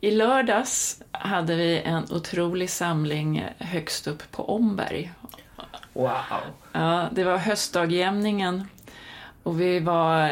I 0.02 0.12
lördags 0.12 1.02
hade 1.12 1.56
vi 1.56 1.82
en 1.82 2.04
otrolig 2.12 2.70
samling 2.70 3.46
högst 3.58 4.08
upp 4.08 4.32
på 4.32 4.50
Omberg. 4.56 5.12
Wow! 5.94 6.12
Ja, 6.72 7.10
det 7.12 7.24
var 7.24 7.38
höstdagjämningen 7.38 8.68
och 9.44 9.62
vi 9.62 9.80
var 9.80 10.30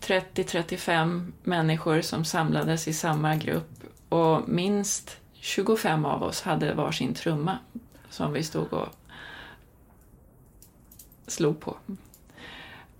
30-35 0.00 0.90
eh, 0.90 1.22
människor 1.42 2.00
som 2.00 2.24
samlades 2.24 2.88
i 2.88 2.92
samma 2.92 3.36
grupp 3.36 3.70
och 4.08 4.48
minst 4.48 5.21
25 5.44 6.04
av 6.04 6.22
oss 6.22 6.42
hade 6.42 6.74
varsin 6.74 7.14
trumma 7.14 7.58
som 8.10 8.32
vi 8.32 8.42
stod 8.42 8.72
och 8.72 8.88
slog 11.26 11.60
på. 11.60 11.76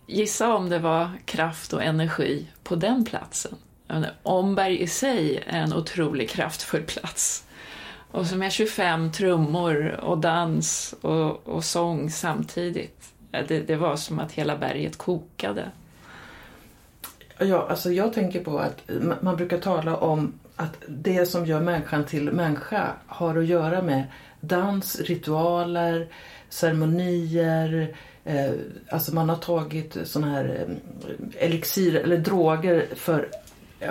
Gissa 0.07 0.55
om 0.55 0.69
det 0.69 0.79
var 0.79 1.11
kraft 1.25 1.73
och 1.73 1.83
energi 1.83 2.49
på 2.63 2.75
den 2.75 3.05
platsen. 3.05 3.55
Omberg 4.23 4.81
i 4.81 4.87
sig 4.87 5.45
är 5.47 5.59
en 5.59 5.73
otroligt 5.73 6.31
kraftfull 6.31 6.83
plats. 6.83 7.45
Och 8.11 8.27
som 8.27 8.43
är 8.43 8.51
25 8.51 9.13
trummor 9.13 10.01
och 10.01 10.19
dans 10.19 10.95
och, 11.01 11.49
och 11.49 11.65
sång 11.65 12.11
samtidigt. 12.11 13.13
Det, 13.31 13.67
det, 13.67 13.77
var 13.77 13.97
som 13.97 14.19
att 14.19 14.33
hela 14.33 14.57
berget 14.57 14.99
kokade. 14.99 15.71
Ja, 17.39 17.67
alltså 17.71 17.91
jag 17.93 18.13
tänker 18.13 18.45
på 18.45 18.59
att 18.59 18.91
man 19.21 19.37
brukar 19.37 19.59
tala 19.59 19.97
om 19.97 20.33
att 20.57 20.77
det 20.89 21.27
som 21.27 21.47
gör 21.47 21.61
människan 21.61 22.05
till 22.05 22.33
människa 22.33 22.93
har 23.07 23.39
att 23.39 23.47
göra 23.47 23.83
med 23.83 24.05
dans, 24.41 25.01
ritualer, 25.01 26.09
ceremonier, 26.49 27.95
Eh, 28.25 28.53
alltså 28.91 29.15
man 29.15 29.29
har 29.29 29.37
tagit 29.37 29.97
såna 30.05 30.31
här 30.31 30.67
eh, 30.69 31.45
elixir 31.45 31.97
eller 31.97 32.19
droger 32.19 32.87
för 32.95 33.29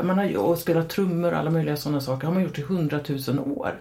man 0.04 0.18
har 0.18 0.38
och 0.38 0.58
spelat 0.58 0.90
trummor 0.90 1.32
och 1.32 1.38
alla 1.38 1.50
möjliga 1.50 1.78
sådana 1.78 2.02
saker. 2.02 2.28
har 2.28 2.34
man 2.34 2.44
gjort 2.44 2.60
i 2.60 2.62
hundratusen 2.62 3.40
år. 3.40 3.80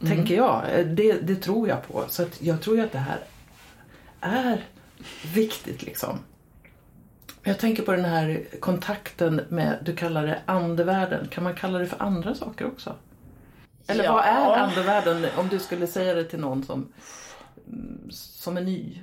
Mm. 0.00 0.16
Tänker 0.16 0.36
jag. 0.36 0.64
Eh, 0.74 0.86
det, 0.86 1.12
det, 1.12 1.36
tror 1.36 1.68
jag 1.68 1.88
på. 1.88 2.04
Så 2.08 2.24
jag 2.38 2.60
tror 2.60 2.76
ju 2.76 2.82
att 2.82 2.92
det 2.92 2.98
här 2.98 3.18
är 4.20 4.64
viktigt 5.34 5.82
liksom. 5.82 6.18
Jag 7.42 7.58
tänker 7.58 7.82
på 7.82 7.92
den 7.92 8.04
här 8.04 8.44
kontakten 8.60 9.40
med, 9.48 9.78
du 9.84 9.96
kallar 9.96 10.26
det 10.26 10.42
andevärlden. 10.46 11.28
Kan 11.28 11.44
man 11.44 11.54
kalla 11.54 11.78
det 11.78 11.86
för 11.86 12.02
andra 12.02 12.34
saker 12.34 12.66
också? 12.66 12.96
Eller 13.86 14.04
ja. 14.04 14.12
vad 14.12 14.24
är 14.24 14.56
andevärlden 14.56 15.26
om 15.36 15.48
du 15.48 15.58
skulle 15.58 15.86
säga 15.86 16.14
det 16.14 16.24
till 16.24 16.38
någon 16.38 16.64
som, 16.64 16.92
som 18.10 18.56
är 18.56 18.60
ny? 18.60 18.98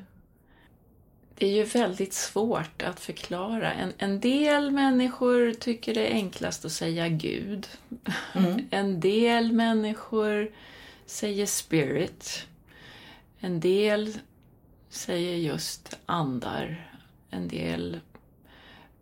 det 1.39 1.45
är 1.45 1.52
ju 1.52 1.63
väldigt 1.63 2.13
svårt 2.13 2.82
att 2.82 3.00
förklara. 3.00 3.73
En, 3.73 3.93
en 3.97 4.19
del 4.19 4.71
människor 4.71 5.54
tycker 5.54 5.93
det 5.93 6.08
är 6.08 6.13
enklast 6.13 6.65
att 6.65 6.71
säga 6.71 7.10
Gud. 7.10 7.67
Mm. 8.34 8.67
En 8.71 9.00
del 9.00 9.52
människor 9.52 10.52
säger 11.06 11.45
spirit. 11.45 12.47
En 13.39 13.60
del 13.60 14.17
säger 14.89 15.36
just 15.36 16.00
andar. 16.06 16.91
En 17.30 17.47
del 17.47 18.00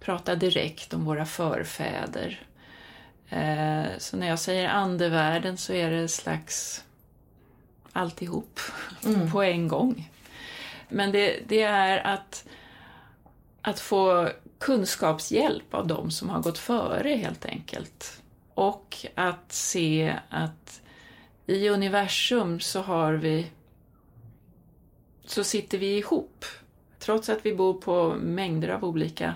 pratar 0.05 0.35
direkt 0.35 0.93
om 0.93 1.05
våra 1.05 1.25
förfäder. 1.25 2.47
Eh, 3.29 3.85
så 3.97 4.17
när 4.17 4.27
jag 4.27 4.39
säger 4.39 4.69
andevärlden 4.69 5.57
så 5.57 5.73
är 5.73 5.89
det 5.89 5.97
en 5.97 6.09
slags 6.09 6.83
alltihop 7.93 8.59
mm. 9.05 9.31
på 9.31 9.43
en 9.43 9.67
gång. 9.67 10.11
Men 10.89 11.11
det, 11.11 11.39
det 11.47 11.61
är 11.61 12.07
att, 12.07 12.47
att 13.61 13.79
få 13.79 14.29
kunskapshjälp 14.59 15.73
av 15.73 15.87
de 15.87 16.11
som 16.11 16.29
har 16.29 16.41
gått 16.41 16.57
före 16.57 17.09
helt 17.09 17.45
enkelt. 17.45 18.21
Och 18.53 19.05
att 19.15 19.51
se 19.51 20.15
att 20.29 20.81
i 21.45 21.69
universum 21.69 22.59
så 22.59 22.81
har 22.81 23.13
vi 23.13 23.51
så 25.25 25.43
sitter 25.43 25.77
vi 25.77 25.97
ihop. 25.97 26.45
Trots 26.99 27.29
att 27.29 27.45
vi 27.45 27.55
bor 27.55 27.73
på 27.73 28.15
mängder 28.19 28.69
av 28.69 28.83
olika 28.83 29.35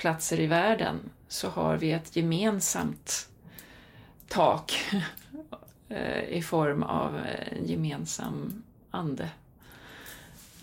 platser 0.00 0.40
i 0.40 0.46
världen 0.46 0.96
så 1.28 1.48
har 1.48 1.76
vi 1.76 1.92
ett 1.92 2.16
gemensamt 2.16 3.28
tak 4.28 4.72
eh, 5.88 6.24
i 6.24 6.42
form 6.42 6.82
av 6.82 7.16
en 7.50 7.66
gemensam 7.66 8.62
ande 8.90 9.28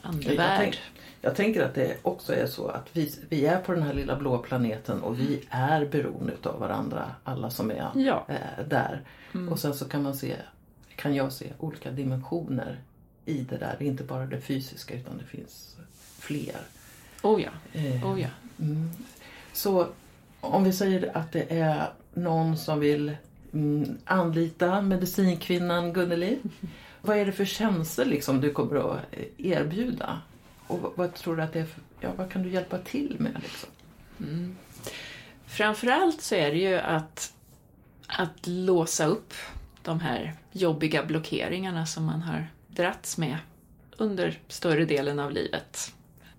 andevärld. 0.02 0.40
Jag, 0.40 0.58
tänk, 0.60 0.80
Jag 1.22 1.36
tänker 1.36 1.64
att 1.64 1.76
det 1.76 1.98
också 2.02 2.34
är 2.36 2.48
så 2.48 2.68
att 2.68 2.90
vi, 2.94 3.14
vi 3.30 3.46
är 3.46 3.60
på 3.60 3.72
den 3.74 3.84
här 3.84 3.94
lilla 3.94 4.16
blå 4.16 4.38
planeten 4.38 5.02
och 5.02 5.20
vi 5.20 5.44
är 5.50 5.86
beroende 5.86 6.34
av 6.44 6.60
varandra, 6.60 7.12
alla 7.24 7.50
som 7.50 7.72
är 7.72 7.92
Ja. 7.96 8.26
eh, 8.30 8.66
där. 8.68 9.02
Och 9.50 9.60
sen 9.60 9.74
så 9.74 9.86
kan 9.90 10.04
man 10.04 10.16
se, 10.18 10.36
kan 10.96 11.16
jag 11.16 11.34
se 11.34 11.54
olika 11.60 11.92
dimensioner 11.92 12.82
i 13.26 13.38
det 13.42 13.58
där. 13.58 13.76
Det 13.80 13.86
är 13.86 13.90
inte 13.90 14.04
bara 14.04 14.26
det 14.26 14.42
fysiska 14.42 14.94
utan 14.96 15.18
det 15.18 15.24
finns 15.38 15.76
fler. 16.20 16.58
Oh 17.22 17.42
ja. 17.42 17.50
Eh, 17.74 18.12
Oh 18.12 18.22
ja. 18.22 18.30
Mm. 18.60 18.90
Så 19.58 19.88
om 20.42 20.64
vi 20.64 20.74
säger 20.74 21.18
att 21.18 21.32
det 21.32 21.60
är 21.60 21.90
någon 22.14 22.58
som 22.58 22.80
vill 22.80 23.18
mm, 23.54 23.98
anlita 24.06 24.82
medicinkvinnan 24.82 25.94
Gunneli. 25.94 26.40
Vad 27.02 27.18
är 27.18 27.26
det 27.26 27.32
för 27.32 27.46
tjänster 27.46 28.06
liksom 28.06 28.42
du 28.42 28.54
kommer 28.54 28.76
att 28.76 29.00
erbjuda? 29.38 30.22
Och 30.68 30.80
vad, 30.80 30.92
vad 30.96 31.14
tror 31.14 31.36
du 31.36 31.44
att 31.44 31.54
det 31.54 31.60
är 31.60 31.66
för, 31.66 31.82
ja, 32.00 32.10
vad 32.18 32.32
kan 32.32 32.44
du 32.44 32.50
hjälpa 32.50 32.78
till 32.78 33.16
med? 33.20 33.42
Liksom? 33.42 33.70
Mm. 34.20 34.56
Framförallt 35.46 36.22
så 36.22 36.36
är 36.36 36.52
det 36.52 36.58
ju 36.58 36.78
att, 36.78 37.34
att 38.08 38.48
låsa 38.48 39.06
upp 39.06 39.34
de 39.84 40.00
här 40.00 40.34
jobbiga 40.52 41.06
blockeringarna 41.06 41.86
som 41.86 42.06
man 42.06 42.22
har 42.22 42.48
dratts 42.68 43.18
med 43.18 43.38
under 43.98 44.40
större 44.48 44.86
delen 44.86 45.20
av 45.20 45.32
livet. 45.32 45.94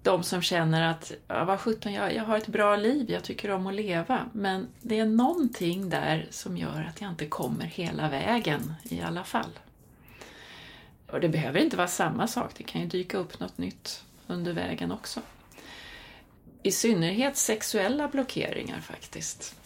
De 0.08 0.22
som 0.22 0.42
känner 0.42 0.90
att, 0.90 1.12
ja, 1.26 1.44
vad 1.44 1.60
sjutton, 1.60 1.92
jag, 1.92 2.14
jag 2.14 2.24
har 2.24 2.36
ett 2.36 2.46
bra 2.46 2.76
liv, 2.76 3.10
jag 3.10 3.24
tycker 3.24 3.50
om 3.50 3.66
att 3.66 3.74
leva, 3.74 4.28
men 4.32 4.68
det 4.80 4.98
är 4.98 5.06
någonting 5.06 5.88
där 5.88 6.26
som 6.30 6.56
gör 6.56 6.86
att 6.88 7.00
jag 7.00 7.10
inte 7.10 7.26
kommer 7.26 7.64
hela 7.64 8.08
vägen 8.08 8.74
i 8.82 9.00
alla 9.00 9.24
fall. 9.24 9.58
Och 11.10 11.20
det 11.20 11.28
behöver 11.28 11.60
inte 11.60 11.76
vara 11.76 11.88
samma 11.88 12.26
sak, 12.26 12.50
det 12.56 12.64
kan 12.64 12.80
ju 12.80 12.86
dyka 12.86 13.18
upp 13.18 13.40
något 13.40 13.58
nytt 13.58 14.04
under 14.26 14.52
vägen 14.52 14.92
också. 14.92 15.20
I 16.62 16.72
synnerhet 16.72 17.36
sexuella 17.36 18.08
blockeringar 18.08 18.80
faktiskt. 18.80 19.56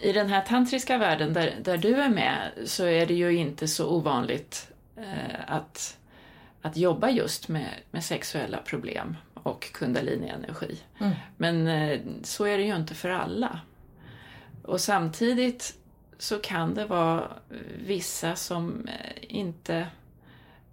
I 0.00 0.12
den 0.12 0.28
här 0.28 0.40
tantriska 0.40 0.98
världen 0.98 1.32
där, 1.32 1.54
där 1.62 1.76
du 1.76 1.94
är 1.94 2.08
med 2.08 2.52
så 2.64 2.84
är 2.84 3.06
det 3.06 3.14
ju 3.14 3.36
inte 3.36 3.68
så 3.68 3.90
ovanligt 3.90 4.72
eh, 4.96 5.40
att, 5.46 5.96
att 6.62 6.76
jobba 6.76 7.10
just 7.10 7.48
med, 7.48 7.70
med 7.90 8.04
sexuella 8.04 8.58
problem 8.58 9.16
och 9.46 9.72
kundalini-energi. 9.72 10.78
Mm. 10.98 11.12
Men 11.36 11.68
eh, 11.68 12.00
så 12.22 12.44
är 12.44 12.58
det 12.58 12.64
ju 12.64 12.76
inte 12.76 12.94
för 12.94 13.08
alla. 13.08 13.60
Och 14.62 14.80
samtidigt 14.80 15.76
så 16.18 16.38
kan 16.38 16.74
det 16.74 16.84
vara 16.86 17.28
vissa 17.84 18.36
som 18.36 18.88
eh, 18.88 19.24
inte 19.36 19.86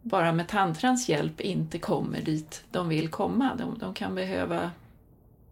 bara 0.02 0.32
med 0.32 0.48
tantrans 0.48 1.10
hjälp 1.10 1.42
inte 1.42 1.80
kommer 1.80 2.22
dit 2.22 2.64
de 2.72 2.90
vill 2.90 3.10
komma. 3.10 3.56
De, 3.56 3.78
de 3.80 3.94
kan 3.94 4.16
behöva 4.16 4.72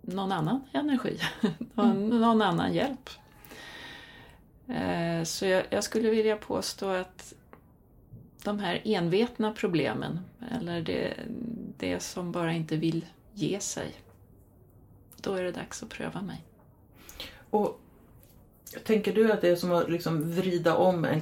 någon 0.01 0.31
annan 0.31 0.63
energi, 0.71 1.19
någon, 1.73 2.09
någon 2.09 2.41
annan 2.41 2.73
hjälp. 2.73 3.09
Eh, 4.67 5.23
Så 5.23 5.45
jag, 5.45 5.63
jag 5.69 5.83
skulle 5.83 6.09
vilja 6.09 6.37
påstå 6.37 6.89
att 6.89 7.33
de 8.43 8.59
här 8.59 8.81
envetna 8.83 9.51
problemen, 9.51 10.19
eller 10.51 10.81
det, 10.81 11.13
det 11.81 11.99
som 11.99 12.31
bara 12.31 12.53
inte 12.53 12.75
vill 12.75 13.05
ge 13.33 13.59
sig, 13.59 13.91
då 15.17 15.33
är 15.33 15.43
det 15.43 15.51
dags 15.51 15.83
att 15.83 15.89
pröva 15.89 16.21
mig. 16.21 16.43
Och 17.49 17.81
Tänker 18.83 19.13
du 19.13 19.31
att 19.31 19.41
det 19.41 19.49
är 19.49 19.55
som 19.55 19.71
att 19.71 19.89
liksom 19.89 20.31
vrida 20.31 20.75
om 20.75 21.05
en, 21.05 21.21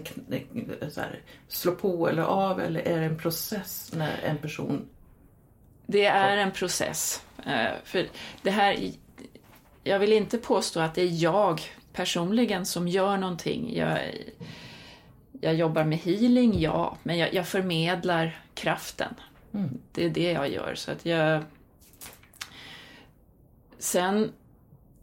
här, 0.95 1.21
slå 1.47 1.71
på 1.71 2.09
eller 2.09 2.23
av 2.23 2.61
eller 2.61 2.79
är 2.79 2.99
det 2.99 3.05
en 3.05 3.17
process 3.17 3.91
när 3.95 4.19
en 4.23 4.37
person 4.37 4.89
Det 5.85 6.05
är 6.05 6.37
en 6.37 6.51
process. 6.51 7.23
Eh, 7.45 7.71
För 7.83 8.07
det 8.41 8.51
här, 8.51 8.91
jag 9.83 9.99
vill 9.99 10.13
inte 10.13 10.37
påstå 10.37 10.79
att 10.79 10.95
det 10.95 11.01
är 11.01 11.23
jag 11.23 11.61
personligen 11.93 12.65
som 12.65 12.87
gör 12.87 13.17
någonting. 13.17 13.75
Jag, 13.75 13.99
jag 15.41 15.55
jobbar 15.55 15.83
med 15.83 15.97
healing, 15.97 16.59
ja, 16.59 16.97
men 17.03 17.17
jag, 17.17 17.33
jag 17.33 17.47
förmedlar 17.47 18.43
kraften. 18.53 19.13
Mm. 19.53 19.77
Det 19.91 20.05
är 20.05 20.09
det 20.09 20.31
jag 20.31 20.49
gör. 20.49 20.75
Så 20.75 20.91
att 20.91 21.05
jag... 21.05 21.43
Sen 23.77 24.31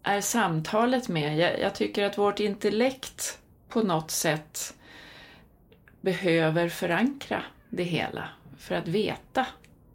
är 0.02 0.20
samtalet 0.20 1.08
med, 1.08 1.38
jag, 1.38 1.60
jag 1.60 1.74
tycker 1.74 2.04
att 2.04 2.18
vårt 2.18 2.40
intellekt 2.40 3.38
på 3.68 3.82
något 3.82 4.10
sätt 4.10 4.74
behöver 6.00 6.68
förankra 6.68 7.42
det 7.70 7.82
hela 7.82 8.28
för 8.58 8.74
att 8.74 8.88
veta 8.88 9.46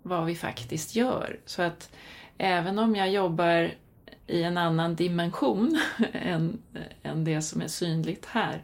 vad 0.02 0.26
vi 0.26 0.36
faktiskt 0.36 0.96
gör. 0.96 1.40
Så 1.46 1.62
att 1.62 1.90
även 2.38 2.80
om 2.80 2.96
jag 2.96 3.12
jobbar 3.12 3.72
i 4.28 4.44
en 4.44 4.58
annan 4.58 4.96
dimension 4.96 5.80
än, 6.14 6.62
än 7.04 7.24
det 7.24 7.42
som 7.42 7.62
är 7.62 7.68
synligt 7.68 8.26
här, 8.26 8.64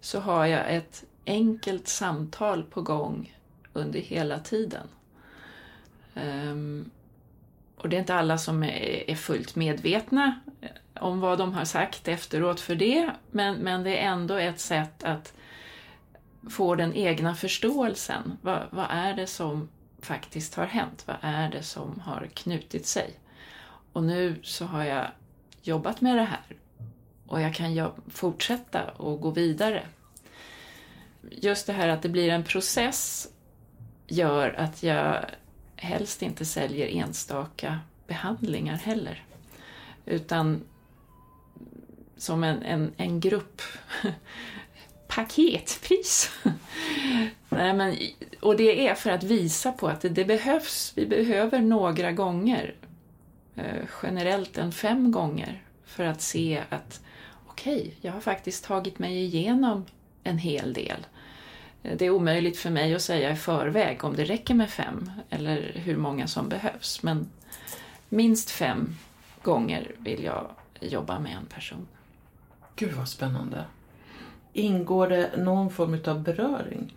så 0.00 0.20
har 0.20 0.46
jag 0.46 0.74
ett 0.74 1.04
enkelt 1.26 1.88
samtal 1.88 2.62
på 2.62 2.82
gång 2.82 3.36
under 3.72 4.00
hela 4.00 4.38
tiden. 4.38 4.88
Um, 6.14 6.90
och 7.76 7.88
det 7.88 7.96
är 7.96 8.00
inte 8.00 8.14
alla 8.14 8.38
som 8.38 8.62
är, 8.62 9.10
är 9.10 9.14
fullt 9.14 9.56
medvetna 9.56 10.40
eh, 10.60 10.68
om 11.00 11.20
vad 11.20 11.38
de 11.38 11.52
har 11.52 11.64
sagt 11.64 12.08
efteråt 12.08 12.60
för 12.60 12.74
det, 12.74 13.10
men, 13.30 13.56
men 13.56 13.82
det 13.82 13.98
är 13.98 14.08
ändå 14.10 14.34
ett 14.34 14.60
sätt 14.60 15.04
att 15.04 15.32
få 16.50 16.74
den 16.74 16.94
egna 16.94 17.34
förståelsen. 17.34 18.38
Vad, 18.42 18.62
vad 18.70 18.86
är 18.90 19.14
det 19.14 19.26
som 19.26 19.68
faktiskt 20.00 20.54
har 20.54 20.66
hänt? 20.66 21.04
Vad 21.06 21.16
är 21.20 21.50
det 21.50 21.62
som 21.62 22.00
har 22.00 22.28
knutit 22.34 22.86
sig? 22.86 23.10
Och 23.92 24.04
nu 24.04 24.40
så 24.42 24.64
har 24.64 24.84
jag 24.84 25.06
jobbat 25.62 26.00
med 26.00 26.16
det 26.16 26.24
här 26.24 26.56
och 27.26 27.40
jag 27.40 27.54
kan 27.54 27.92
fortsätta 28.08 28.90
och 28.90 29.20
gå 29.20 29.30
vidare. 29.30 29.82
Just 31.30 31.66
det 31.66 31.72
här 31.72 31.88
att 31.88 32.02
det 32.02 32.08
blir 32.08 32.28
en 32.28 32.44
process 32.44 33.28
gör 34.06 34.54
att 34.58 34.82
jag 34.82 35.24
helst 35.84 36.22
inte 36.22 36.44
säljer 36.44 36.86
enstaka 36.88 37.80
behandlingar 38.06 38.76
heller. 38.76 39.24
Utan 40.06 40.60
som 42.16 42.44
en, 42.44 42.62
en, 42.62 42.92
en 42.96 43.20
grupp 43.20 43.62
paketpris. 45.08 46.30
Nej, 47.48 47.74
men, 47.74 47.96
och 48.40 48.56
det 48.56 48.88
är 48.88 48.94
för 48.94 49.10
att 49.10 49.22
visa 49.22 49.72
på 49.72 49.88
att 49.88 50.00
det, 50.00 50.08
det 50.08 50.24
behövs. 50.24 50.92
Vi 50.96 51.06
behöver 51.06 51.60
några 51.60 52.12
gånger. 52.12 52.74
Eh, 53.56 53.84
generellt 54.02 54.58
en 54.58 54.72
fem 54.72 55.12
gånger. 55.12 55.62
För 55.84 56.04
att 56.04 56.22
se 56.22 56.62
att 56.68 57.00
okej, 57.46 57.76
okay, 57.76 57.92
jag 58.00 58.12
har 58.12 58.20
faktiskt 58.20 58.64
tagit 58.64 58.98
mig 58.98 59.24
igenom 59.24 59.84
en 60.22 60.38
hel 60.38 60.72
del. 60.72 61.06
Eh, 61.84 61.96
Det 61.96 62.04
är 62.06 62.10
omöjligt 62.10 62.58
för 62.58 62.70
mig 62.70 62.94
att 62.94 63.02
säga 63.02 63.32
i 63.32 63.36
förväg 63.36 64.04
om 64.04 64.16
det 64.16 64.24
räcker 64.24 64.54
med 64.54 64.70
fem 64.70 65.10
eller 65.30 65.72
hur 65.74 65.96
många 65.96 66.26
som 66.26 66.48
behövs. 66.48 67.02
Men 67.02 67.28
minst 68.08 68.50
fem 68.50 68.96
gånger 69.42 69.92
vill 69.98 70.24
jag 70.24 70.50
jobba 70.80 71.18
med 71.18 71.32
en 71.36 71.46
person. 71.46 71.86
Gud 72.76 72.92
vad 72.92 73.08
spännande. 73.08 73.64
Ingår 74.52 75.08
det 75.08 75.30
någon 75.36 75.70
form 75.70 75.98
av 76.06 76.22
beröring? 76.22 76.94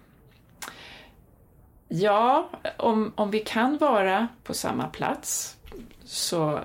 Ja, 1.88 2.50
om, 2.78 3.12
om 3.16 3.32
vi 3.32 3.40
kan 3.40 3.78
vara 3.78 4.28
på 4.44 4.54
samma 4.54 4.88
plats 4.88 5.58
så 6.04 6.60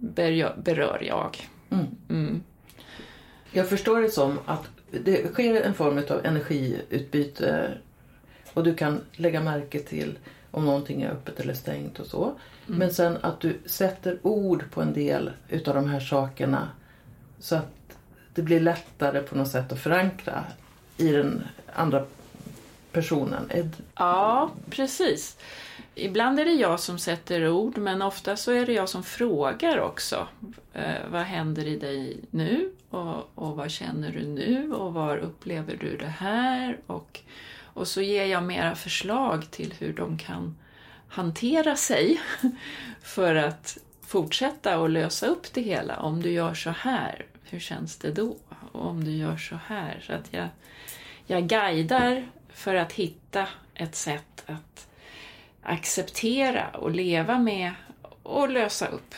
ber- 0.00 0.56
berör 0.62 1.02
jag. 1.08 1.48
Mm. 1.70 1.86
Mm. 2.10 2.42
Jag 3.50 3.68
förstår 3.68 4.00
det 4.00 4.10
som 4.10 4.38
att 4.46 4.68
det 5.04 5.32
sker 5.32 5.62
en 5.62 5.74
form 5.74 5.98
av 6.10 6.26
energiutbyte 6.26 7.70
och 8.54 8.64
du 8.64 8.74
kan 8.74 9.00
lägga 9.12 9.40
märke 9.40 9.78
till 9.78 10.18
om 10.50 10.64
någonting 10.64 11.02
är 11.02 11.10
öppet 11.10 11.40
eller 11.40 11.54
stängt 11.54 12.00
och 12.00 12.06
så. 12.06 12.34
Men 12.66 12.94
sen 12.94 13.16
att 13.20 13.40
du 13.40 13.58
sätter 13.66 14.18
ord 14.22 14.64
på 14.70 14.82
en 14.82 14.92
del 14.92 15.30
utav 15.48 15.74
de 15.74 15.88
här 15.88 16.00
sakerna 16.00 16.68
så 17.38 17.56
att 17.56 17.98
det 18.34 18.42
blir 18.42 18.60
lättare 18.60 19.20
på 19.20 19.36
något 19.36 19.50
sätt 19.50 19.72
att 19.72 19.78
förankra 19.78 20.44
i 20.96 21.12
den 21.12 21.42
andra 21.72 22.04
personen. 22.94 23.50
Ed. 23.50 23.76
Ja, 23.94 24.50
precis. 24.70 25.36
Ibland 25.94 26.40
är 26.40 26.44
det 26.44 26.52
jag 26.52 26.80
som 26.80 26.98
sätter 26.98 27.48
ord, 27.48 27.78
men 27.78 28.02
ofta 28.02 28.36
så 28.36 28.52
är 28.52 28.66
det 28.66 28.72
jag 28.72 28.88
som 28.88 29.02
frågar 29.02 29.80
också. 29.80 30.28
Eh, 30.72 31.08
vad 31.10 31.22
händer 31.22 31.66
i 31.66 31.76
dig 31.76 32.20
nu? 32.30 32.72
Och, 32.90 33.30
och 33.34 33.56
vad 33.56 33.70
känner 33.70 34.12
du 34.12 34.26
nu? 34.26 34.72
Och 34.72 34.94
var 34.94 35.16
upplever 35.16 35.76
du 35.80 35.96
det 35.96 36.14
här? 36.18 36.78
Och, 36.86 37.20
och 37.62 37.88
så 37.88 38.02
ger 38.02 38.26
jag 38.26 38.42
mera 38.42 38.74
förslag 38.74 39.50
till 39.50 39.74
hur 39.78 39.92
de 39.92 40.18
kan 40.18 40.56
hantera 41.08 41.76
sig 41.76 42.20
för 43.02 43.34
att 43.34 43.78
fortsätta 44.06 44.78
och 44.78 44.90
lösa 44.90 45.26
upp 45.26 45.52
det 45.52 45.60
hela. 45.60 45.96
Om 45.96 46.22
du 46.22 46.30
gör 46.30 46.54
så 46.54 46.70
här, 46.70 47.26
hur 47.44 47.60
känns 47.60 47.96
det 47.96 48.10
då? 48.10 48.36
Och 48.72 48.86
om 48.86 49.04
du 49.04 49.10
gör 49.10 49.36
så 49.36 49.58
här. 49.66 50.02
Så 50.06 50.12
att 50.12 50.28
jag, 50.30 50.48
jag 51.26 51.48
guidar 51.48 52.26
för 52.54 52.74
att 52.74 52.92
hitta 52.92 53.48
ett 53.74 53.94
sätt 53.94 54.44
att 54.46 54.88
acceptera 55.62 56.68
och 56.68 56.90
leva 56.90 57.38
med 57.38 57.72
och 58.22 58.48
lösa 58.48 58.86
upp 58.86 59.14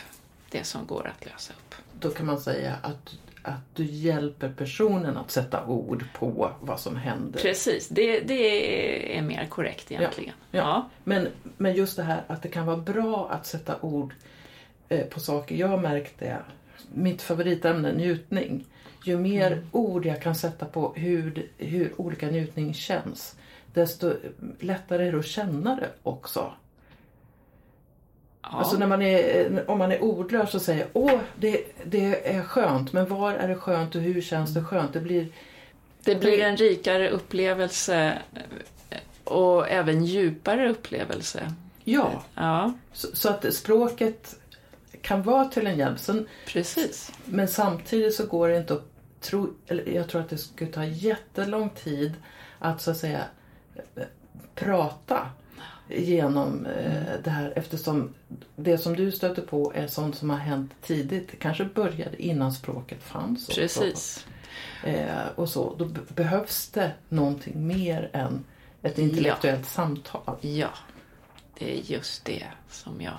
det 0.49 0.63
som 0.63 0.85
går 0.85 1.07
att 1.07 1.25
lösa 1.25 1.53
upp. 1.53 1.75
Då 1.99 2.09
kan 2.09 2.25
man 2.25 2.41
säga 2.41 2.75
att, 2.81 3.15
att 3.43 3.75
du 3.75 3.85
hjälper 3.85 4.49
personen 4.49 5.17
att 5.17 5.31
sätta 5.31 5.65
ord 5.65 6.05
på 6.13 6.51
vad 6.61 6.79
som 6.79 6.95
händer. 6.95 7.39
Precis, 7.39 7.87
det, 7.87 8.19
det 8.19 9.17
är 9.17 9.21
mer 9.21 9.47
korrekt 9.49 9.91
egentligen. 9.91 10.33
Ja, 10.51 10.59
ja. 10.59 10.89
Men, 11.03 11.27
men 11.57 11.75
just 11.75 11.97
det 11.97 12.03
här 12.03 12.23
att 12.27 12.41
det 12.41 12.49
kan 12.49 12.65
vara 12.65 12.77
bra 12.77 13.29
att 13.31 13.45
sätta 13.45 13.81
ord 13.81 14.13
eh, 14.89 15.05
på 15.05 15.19
saker. 15.19 15.55
Jag 15.55 15.67
har 15.67 15.77
märkt 15.77 16.19
det. 16.19 16.37
Mitt 16.93 17.21
favoritämne, 17.21 17.93
njutning. 17.93 18.65
Ju 19.05 19.17
mer 19.17 19.51
mm. 19.51 19.67
ord 19.71 20.05
jag 20.05 20.21
kan 20.21 20.35
sätta 20.35 20.65
på 20.65 20.93
hur, 20.95 21.49
hur 21.57 22.01
olika 22.01 22.27
njutning 22.27 22.73
känns 22.73 23.35
desto 23.77 24.13
lättare 24.59 25.07
är 25.07 25.11
det 25.11 25.19
att 25.19 25.25
känna 25.25 25.75
det 25.75 25.89
också. 26.03 26.53
Ja. 28.41 28.49
Alltså 28.49 28.77
när 28.77 28.87
man 28.87 29.01
är, 29.01 29.63
om 29.69 29.77
man 29.77 29.91
är 29.91 30.03
ordlös 30.03 30.55
och 30.55 30.61
säger 30.61 30.87
åh 30.93 31.19
det, 31.35 31.63
det 31.83 32.35
är 32.35 32.41
skönt, 32.43 32.93
men 32.93 33.07
var 33.07 33.33
är 33.33 33.47
det 33.47 33.55
skönt 33.55 33.95
och 33.95 34.01
hur 34.01 34.21
känns 34.21 34.53
det 34.53 34.63
skönt? 34.63 34.93
Det 34.93 34.99
blir, 34.99 35.27
det 36.03 36.15
blir 36.15 36.39
en 36.39 36.57
rikare 36.57 37.09
upplevelse 37.09 38.21
och 39.23 39.69
även 39.69 40.05
djupare 40.05 40.69
upplevelse. 40.69 41.53
Ja, 41.83 42.23
ja. 42.35 42.73
Så, 42.93 43.07
så 43.15 43.29
att 43.29 43.53
språket 43.53 44.35
kan 45.07 45.23
vara 45.23 45.45
till 45.45 45.67
en 45.67 45.77
hjälp. 45.77 45.99
Sen, 45.99 46.27
Precis. 46.47 47.11
Men 47.25 47.47
samtidigt 47.47 48.15
så 48.15 48.25
går 48.25 48.49
det 48.49 48.57
inte 48.57 48.73
att 48.73 48.85
tro, 49.21 49.53
eller 49.67 49.87
jag 49.89 50.09
tror 50.09 50.21
att 50.21 50.29
det 50.29 50.37
skulle 50.37 50.71
ta 50.71 50.85
jättelång 50.85 51.69
tid 51.69 52.13
att 52.59 52.81
så 52.81 52.91
att 52.91 52.97
säga 52.97 53.23
prata 54.55 55.29
genom 55.87 56.65
eh, 56.65 57.13
det 57.23 57.29
här 57.29 57.53
eftersom 57.55 58.13
det 58.55 58.77
som 58.77 58.95
du 58.95 59.11
stöter 59.11 59.41
på 59.41 59.73
är 59.75 59.87
sånt 59.87 60.15
som 60.15 60.29
har 60.29 60.37
hänt 60.37 60.71
tidigt. 60.81 61.31
Det 61.31 61.37
kanske 61.37 61.65
började 61.65 62.23
innan 62.23 62.53
språket 62.53 63.03
fanns. 63.03 63.47
Precis. 63.47 64.25
Eh, 64.83 65.27
och 65.35 65.49
så. 65.49 65.75
Då 65.75 65.85
behövs 66.15 66.69
det 66.69 66.91
någonting 67.09 67.67
mer 67.67 68.09
än 68.13 68.45
ett 68.81 68.97
intellektuellt 68.97 69.59
ja. 69.59 69.65
samtal. 69.65 70.35
Ja, 70.41 70.69
det 71.59 71.77
är 71.77 71.81
just 71.81 72.25
det 72.25 72.43
som 72.69 73.01
jag 73.01 73.17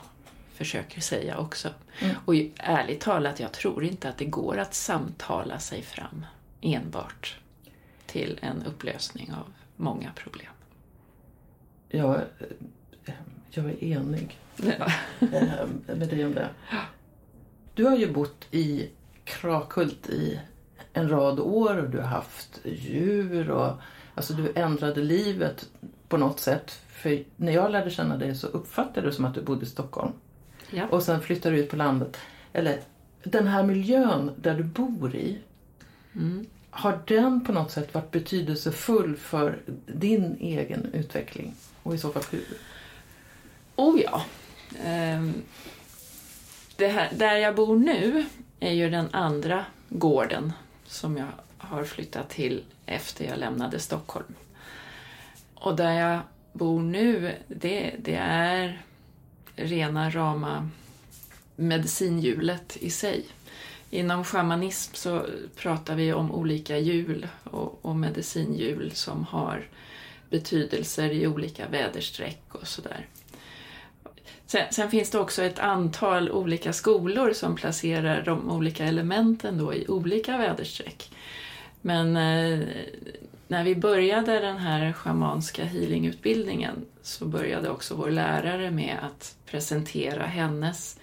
försöker 0.59 1.01
säga 1.01 1.39
också. 1.39 1.69
Mm. 2.01 2.17
Och 2.25 2.35
ärligt 2.57 3.01
talat, 3.01 3.41
jag 3.41 3.53
tror 3.53 3.85
inte 3.85 4.09
att 4.09 4.19
det 4.19 4.25
går 4.25 4.59
att 4.59 4.75
samtala 4.75 5.59
sig 5.59 5.83
fram 5.83 6.27
enbart 6.61 7.39
till 8.07 8.39
en 8.43 8.63
upplösning 8.63 9.33
av 9.33 9.53
många 9.77 10.13
problem. 10.13 10.53
Jag, 11.89 12.21
jag 13.51 13.65
är 13.65 13.85
enig 13.85 14.39
ja. 14.57 14.93
Eh, 15.21 15.97
med 15.97 16.09
dig 16.09 16.27
om 16.27 16.35
det. 16.35 16.49
Du 17.75 17.85
har 17.85 17.97
ju 17.97 18.13
bott 18.13 18.47
i 18.51 18.91
Krakult 19.25 20.09
i 20.09 20.41
en 20.93 21.09
rad 21.09 21.41
år 21.41 21.77
och 21.77 21.91
du 21.91 21.99
har 21.99 22.09
haft 22.09 22.61
djur 22.65 23.51
och 23.51 23.73
alltså 24.15 24.35
du 24.35 24.53
ändrade 24.55 25.01
livet 25.01 25.69
på 26.09 26.17
något 26.17 26.41
sätt. 26.41 26.81
För 26.89 27.25
när 27.37 27.53
jag 27.53 27.71
lärde 27.71 27.91
känna 27.91 28.17
dig 28.17 28.35
så 28.35 28.47
uppfattade 28.47 29.07
du 29.07 29.13
som 29.13 29.25
att 29.25 29.35
du 29.35 29.43
bodde 29.43 29.63
i 29.63 29.69
Stockholm. 29.69 30.13
Ja. 30.71 30.87
Och 30.87 31.03
sen 31.03 31.21
flyttade 31.21 31.57
du 31.57 31.63
ut 31.63 31.71
på 31.71 31.77
landet. 31.77 32.17
Eller 32.53 32.81
den 33.23 33.47
här 33.47 33.63
miljön 33.63 34.35
där 34.37 34.55
du 34.55 34.63
bor 34.63 35.15
i. 35.15 35.39
Mm. 36.15 36.47
Har 36.71 37.01
den 37.07 37.45
på 37.45 37.53
något 37.53 37.71
sätt 37.71 37.95
varit 37.95 38.11
betydelsefull 38.11 39.17
för 39.17 39.59
din 39.87 40.37
egen 40.41 40.93
utveckling? 40.93 41.55
Och 41.83 41.95
i 41.95 41.99
så 41.99 42.13
fall 42.13 42.23
hur? 42.31 42.45
Oh 43.77 44.01
ja. 44.01 44.25
Ehm, 44.85 45.35
det 46.77 46.89
här, 46.89 47.13
där 47.17 47.37
jag 47.37 47.55
bor 47.55 47.77
nu 47.77 48.27
är 48.61 48.73
ju 48.73 48.91
den 48.91 49.09
andra 49.13 49.65
gården 49.89 50.53
som 50.87 51.17
jag 51.17 51.29
har 51.59 51.85
flyttat 51.85 52.29
till 52.29 52.65
efter 52.87 53.25
jag 53.25 53.39
lämnade 53.39 53.79
Stockholm. 53.79 54.35
Och 55.55 55.77
där 55.77 55.93
jag 55.93 56.21
bor 56.53 56.81
nu, 56.81 57.35
det, 57.49 57.95
det 57.99 58.15
är 58.15 58.83
rena 59.59 60.11
rama 60.11 60.69
medicinhjulet 61.57 62.77
i 62.81 62.91
sig. 62.91 63.25
Inom 63.91 64.25
shamanism 64.25 64.95
så 64.95 65.27
pratar 65.57 65.95
vi 65.95 66.13
om 66.13 66.33
olika 66.33 66.79
hjul 66.79 67.29
och, 67.45 67.79
och 67.83 67.97
medicinhjul 67.97 68.93
som 68.95 69.25
har 69.25 69.69
betydelser 70.31 71.11
i 71.11 71.27
olika 71.27 71.69
väderstreck 71.69 72.43
och 72.49 72.69
sådär. 72.69 73.07
Sen, 74.47 74.67
sen, 74.71 74.91
finns 74.91 75.11
det 75.11 75.19
också 75.19 75.43
ett 75.43 75.59
antal 75.59 76.31
olika 76.31 76.73
skolor 76.73 77.33
som 77.33 77.57
placerar 77.57 78.23
de 78.23 78.51
olika 78.51 78.85
elementen 78.85 79.59
då 79.59 79.75
i 79.75 79.89
olika 79.89 80.39
väderstreck. 80.39 81.11
Men 81.81 82.17
eh, 82.17 82.69
när 83.49 83.65
vi 83.65 83.77
började 83.77 84.41
den 84.41 84.57
här 84.57 84.93
schamanska 84.93 85.65
healingutbildningen 85.65 86.87
så 87.03 87.25
började 87.25 87.71
också 87.71 87.95
vår 87.95 88.11
lärare 88.11 88.71
med 88.71 88.99
att 89.03 89.37
presentera 89.47 90.27
hennes 90.27 91.01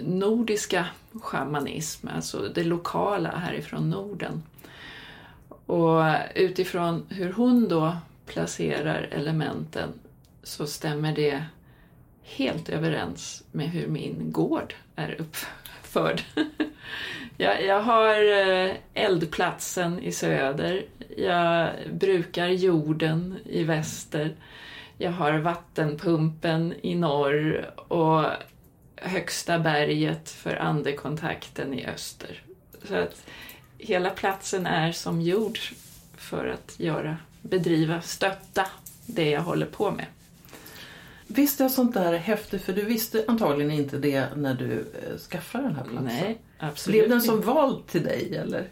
nordiska 0.00 0.86
shamanism, 1.12 2.08
alltså 2.08 2.48
det 2.54 2.64
lokala 2.64 3.36
härifrån 3.36 3.90
Norden. 3.90 4.42
Och 5.66 6.02
utifrån 6.34 7.06
hur 7.08 7.32
hon 7.32 7.68
då 7.68 7.96
placerar 8.26 9.08
elementen 9.12 9.88
så 10.42 10.66
stämmer 10.66 11.14
det 11.14 11.44
helt 12.22 12.68
överens 12.68 13.44
med 13.52 13.68
hur 13.68 13.86
min 13.88 14.32
gård 14.32 14.74
är 14.96 15.20
uppförd. 15.20 16.22
jag, 17.36 17.64
jag 17.64 17.80
har 17.80 18.14
eh, 18.14 18.74
eldplatsen 18.94 19.98
i 19.98 20.12
söder, 20.12 20.86
jag 21.16 21.70
brukar 21.92 22.48
jorden 22.48 23.38
i 23.44 23.64
väster, 23.64 24.34
jag 24.98 25.10
har 25.10 25.38
vattenpumpen 25.38 26.74
i 26.82 26.94
norr 26.94 27.70
och 27.88 28.24
högsta 28.96 29.58
berget 29.58 30.30
för 30.30 30.56
andekontakten 30.56 31.74
i 31.74 31.86
öster. 31.86 32.42
Så 32.84 32.94
att 32.94 33.26
hela 33.78 34.10
platsen 34.10 34.66
är 34.66 34.92
som 34.92 35.20
gjord 35.20 35.58
för 36.16 36.46
att 36.46 36.80
göra, 36.80 37.16
bedriva, 37.42 38.00
stötta 38.00 38.66
det 39.06 39.30
jag 39.30 39.40
håller 39.40 39.66
på 39.66 39.90
med. 39.90 40.06
Visst 41.26 41.60
är 41.60 41.68
sånt 41.68 41.94
där 41.94 42.12
häftigt, 42.12 42.62
för 42.62 42.72
du 42.72 42.84
visste 42.84 43.24
antagligen 43.28 43.70
inte 43.70 43.98
det 43.98 44.26
när 44.36 44.54
du 44.54 44.72
eh, 44.72 45.18
skaffade 45.30 45.64
den 45.64 45.76
här 45.76 45.84
platsen? 45.84 46.04
Nej, 46.04 46.38
absolut 46.58 47.00
Blev 47.00 47.08
den 47.10 47.20
som 47.20 47.40
vald 47.40 47.86
till 47.86 48.02
dig 48.02 48.36
eller? 48.36 48.68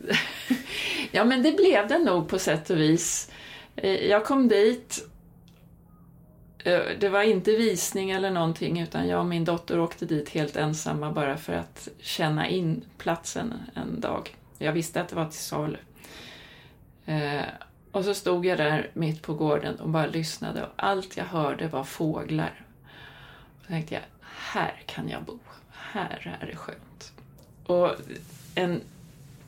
ja, 1.11 1.25
men 1.25 1.43
det 1.43 1.53
blev 1.53 1.89
den 1.89 2.03
nog 2.03 2.29
på 2.29 2.39
sätt 2.39 2.71
och 2.71 2.81
vis. 2.81 3.31
Eh, 3.77 4.07
jag 4.07 4.25
kom 4.25 4.49
dit 4.49 5.09
Eh, 6.65 6.83
det 6.99 7.09
var 7.09 7.23
inte 7.23 7.57
visning 7.57 8.11
eller 8.11 8.31
någonting 8.31 8.81
utan 8.81 9.09
jag 9.09 9.21
och 9.21 9.27
min 9.27 9.45
dotter 9.45 9.81
åkte 9.81 10.07
dit 10.07 10.29
helt 10.29 10.57
ensamma 10.57 11.13
bara 11.13 11.37
för 11.37 11.53
att 11.53 11.89
känna 12.01 12.49
in 12.49 12.85
platsen 12.99 13.55
en 13.75 14.01
dag. 14.01 14.37
Jag 14.59 14.73
visste 14.73 15.01
att 15.01 15.09
det 15.09 15.17
var 15.17 15.29
till 15.29 15.39
salu. 15.39 15.77
Och 17.93 18.05
så 18.05 18.15
stod 18.15 18.47
jag 18.47 18.59
där 18.59 18.91
mitt 18.95 19.23
på 19.23 19.35
gården 19.35 19.81
och 19.81 19.89
bara 19.89 20.07
lyssnade 20.07 20.63
och 20.63 20.73
allt 20.77 21.17
jag 21.17 21.25
hörde 21.25 21.69
var 21.69 21.85
fåglar. 21.85 22.65
Och 23.59 23.63
så 23.63 23.69
tänkte 23.69 23.95
jag, 23.95 24.03
här 24.21 24.83
kan 24.87 25.09
jag 25.09 25.23
bo. 25.23 25.39
Här 25.71 26.37
är 26.41 26.47
det 26.47 26.57
skönt. 26.57 27.13
Och 27.67 27.91
en 28.55 28.81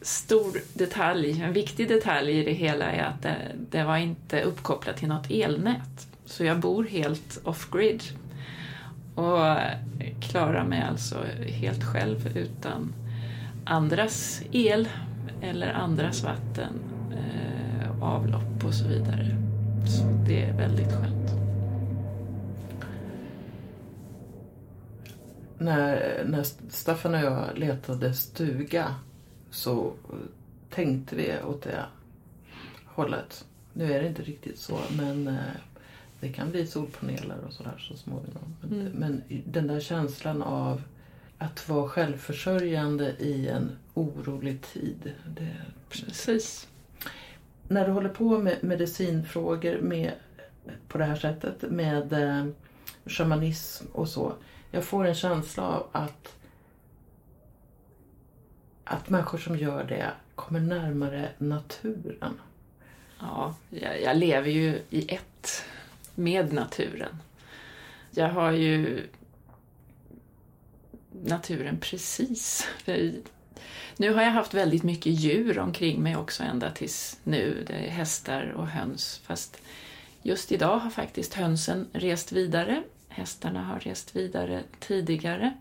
stor 0.01 0.59
detalj, 0.75 1.43
en 1.43 1.53
viktig 1.53 1.89
detalj 1.89 2.39
i 2.39 2.45
det 2.45 2.53
hela 2.53 2.93
är 2.93 3.03
att 3.03 3.23
det, 3.23 3.37
det 3.71 3.85
var 3.85 3.97
inte 3.97 4.43
uppkopplat 4.43 4.97
till 4.97 5.09
något 5.09 5.31
elnät. 5.31 6.07
Så 6.27 6.45
jag 6.45 6.61
bor 6.61 6.85
helt 6.85 7.41
off-grid 7.45 8.03
och 9.15 9.57
klarar 10.21 10.65
mig 10.65 10.83
alltså 10.83 11.25
helt 11.47 11.85
själv 11.85 12.37
utan 12.37 12.95
andras 13.65 14.43
el 14.53 14.89
eller 15.41 15.73
andras 15.73 16.23
vatten, 16.23 16.81
eh, 17.13 17.54
avlopp 18.01 18.65
och 18.65 18.75
så 18.75 18.89
vidare. 18.89 19.37
Så 19.87 20.05
det 20.27 20.43
är 20.43 20.57
väldigt 20.57 20.93
skönt. 20.93 21.31
När, 25.59 26.25
när 26.27 26.43
Staffan 26.69 27.15
och 27.15 27.21
jag 27.21 27.59
letade 27.59 28.15
stuga 28.15 28.95
så 29.51 29.93
tänkte 30.71 31.17
vi 31.17 31.33
åt 31.47 31.63
det 31.63 31.85
hållet. 32.87 33.45
Nu 33.73 33.93
är 33.93 34.03
det 34.03 34.09
inte 34.09 34.23
riktigt 34.23 34.59
så 34.59 34.79
men 34.97 35.29
eh, 35.29 35.35
det 36.21 36.33
kan 36.33 36.51
bli 36.51 36.67
solpaneler 36.67 37.37
och 37.47 37.53
sådär 37.53 37.79
så 37.79 37.97
småningom. 37.97 38.57
Mm. 38.71 38.93
men 38.93 39.23
den 39.47 39.67
där 39.67 39.81
känslan 39.81 40.43
av 40.43 40.83
att 41.39 41.69
vara 41.69 41.89
självförsörjande 41.89 43.15
i 43.19 43.49
en 43.49 43.71
orolig 43.95 44.63
tid. 44.63 45.13
Det, 45.37 45.57
Precis. 45.89 46.69
När 47.69 47.87
du 47.87 47.93
håller 47.93 48.09
på 48.09 48.39
med 48.39 48.65
medicinfrågor 48.65 49.79
med, 49.81 50.13
på 50.89 50.99
det 50.99 51.05
här 51.05 51.17
sättet 51.17 51.63
med 51.63 52.13
eh, 52.13 52.47
shamanism 53.07 53.87
och 53.93 54.09
så. 54.09 54.35
Jag 54.71 54.85
får 54.85 55.05
en 55.05 55.15
känsla 55.15 55.63
av 55.63 55.87
att, 55.93 56.37
att 58.85 59.09
människor 59.09 59.39
som 59.39 59.57
gör 59.57 59.85
det 59.85 60.11
kommer 60.35 60.61
närmare 60.61 61.29
naturen. 61.39 62.41
Ja, 63.21 63.55
jag, 63.71 64.03
jag 64.03 64.17
lever 64.17 64.51
ju 64.51 64.79
i 64.91 65.15
ett 65.15 65.65
med 66.15 66.53
naturen. 66.53 67.21
Jag 68.11 68.29
har 68.29 68.53
ju 68.53 69.07
naturen 71.23 71.79
precis 71.81 72.69
nu 73.97 74.13
har 74.15 74.23
jag 74.23 74.31
haft 74.31 74.55
väldigt 74.55 74.83
mycket 74.83 75.13
djur 75.13 75.59
omkring 75.59 76.03
mig 76.03 76.17
också 76.17 76.43
ända 76.43 76.71
tills 76.71 77.19
nu. 77.25 77.65
Det 77.67 77.73
är 77.73 77.91
hästar 77.91 78.53
och 78.57 78.67
höns. 78.67 79.21
Fast 79.25 79.63
just 80.23 80.53
idag 80.53 80.79
har 80.79 80.91
faktiskt 80.91 81.35
hönsen 81.35 81.89
rest 81.93 82.33
vidare. 82.33 82.83
Hästarna 83.09 83.65
har 83.65 83.81
rest 83.81 84.17
vidare 84.17 84.63
tidigare. 84.79 85.55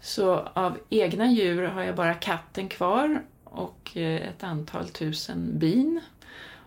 Så 0.00 0.34
av 0.34 0.78
egna 0.90 1.32
djur 1.32 1.62
har 1.62 1.82
jag 1.82 1.96
bara 1.96 2.14
katten 2.14 2.68
kvar 2.68 3.22
och 3.44 3.96
eh, 3.96 4.28
ett 4.28 4.44
antal 4.44 4.88
tusen 4.88 5.58
bin. 5.58 6.00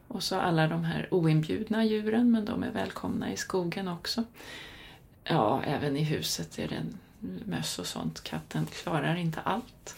Och 0.07 0.23
så 0.23 0.36
alla 0.36 0.67
de 0.67 0.83
här 0.83 1.07
oinbjudna 1.11 1.86
djuren, 1.86 2.31
men 2.31 2.45
de 2.45 2.63
är 2.63 2.71
välkomna 2.71 3.31
i 3.31 3.38
skogen 3.38 3.88
också. 3.88 4.23
Ja, 5.23 5.63
även 5.63 5.97
i 5.97 6.03
huset 6.03 6.59
är 6.59 6.67
det 6.67 6.75
en 6.75 6.97
möss 7.20 7.80
och 7.80 7.88
sånt. 7.88 8.24
Katten 8.24 8.66
klarar 8.66 9.16
inte 9.16 9.39
allt. 9.43 9.95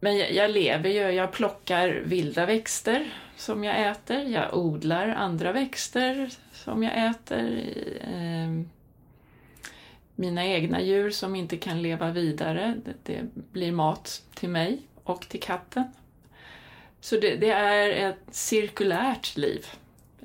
Men 0.00 0.16
jag, 0.16 0.32
jag, 0.32 0.50
lever 0.50 0.90
ju, 0.90 1.10
jag 1.10 1.32
plockar 1.32 1.88
vilda 1.88 2.46
växter 2.46 3.14
som 3.36 3.64
jag 3.64 3.90
äter. 3.90 4.22
Jag 4.22 4.56
odlar 4.56 5.08
andra 5.08 5.52
växter 5.52 6.30
som 6.52 6.82
jag 6.82 7.10
äter. 7.10 7.62
Eh, 8.00 8.64
mina 10.14 10.44
egna 10.46 10.80
djur 10.80 11.10
som 11.10 11.34
inte 11.34 11.56
kan 11.56 11.82
leva 11.82 12.10
vidare, 12.10 12.74
det, 12.84 12.94
det 13.02 13.22
blir 13.52 13.72
mat 13.72 14.22
till 14.34 14.48
mig 14.48 14.82
och 15.04 15.28
till 15.28 15.40
katten. 15.40 15.84
Så 17.00 17.16
det, 17.16 17.36
det 17.36 17.50
är 17.50 18.10
ett 18.10 18.24
cirkulärt 18.30 19.36
liv. 19.36 19.66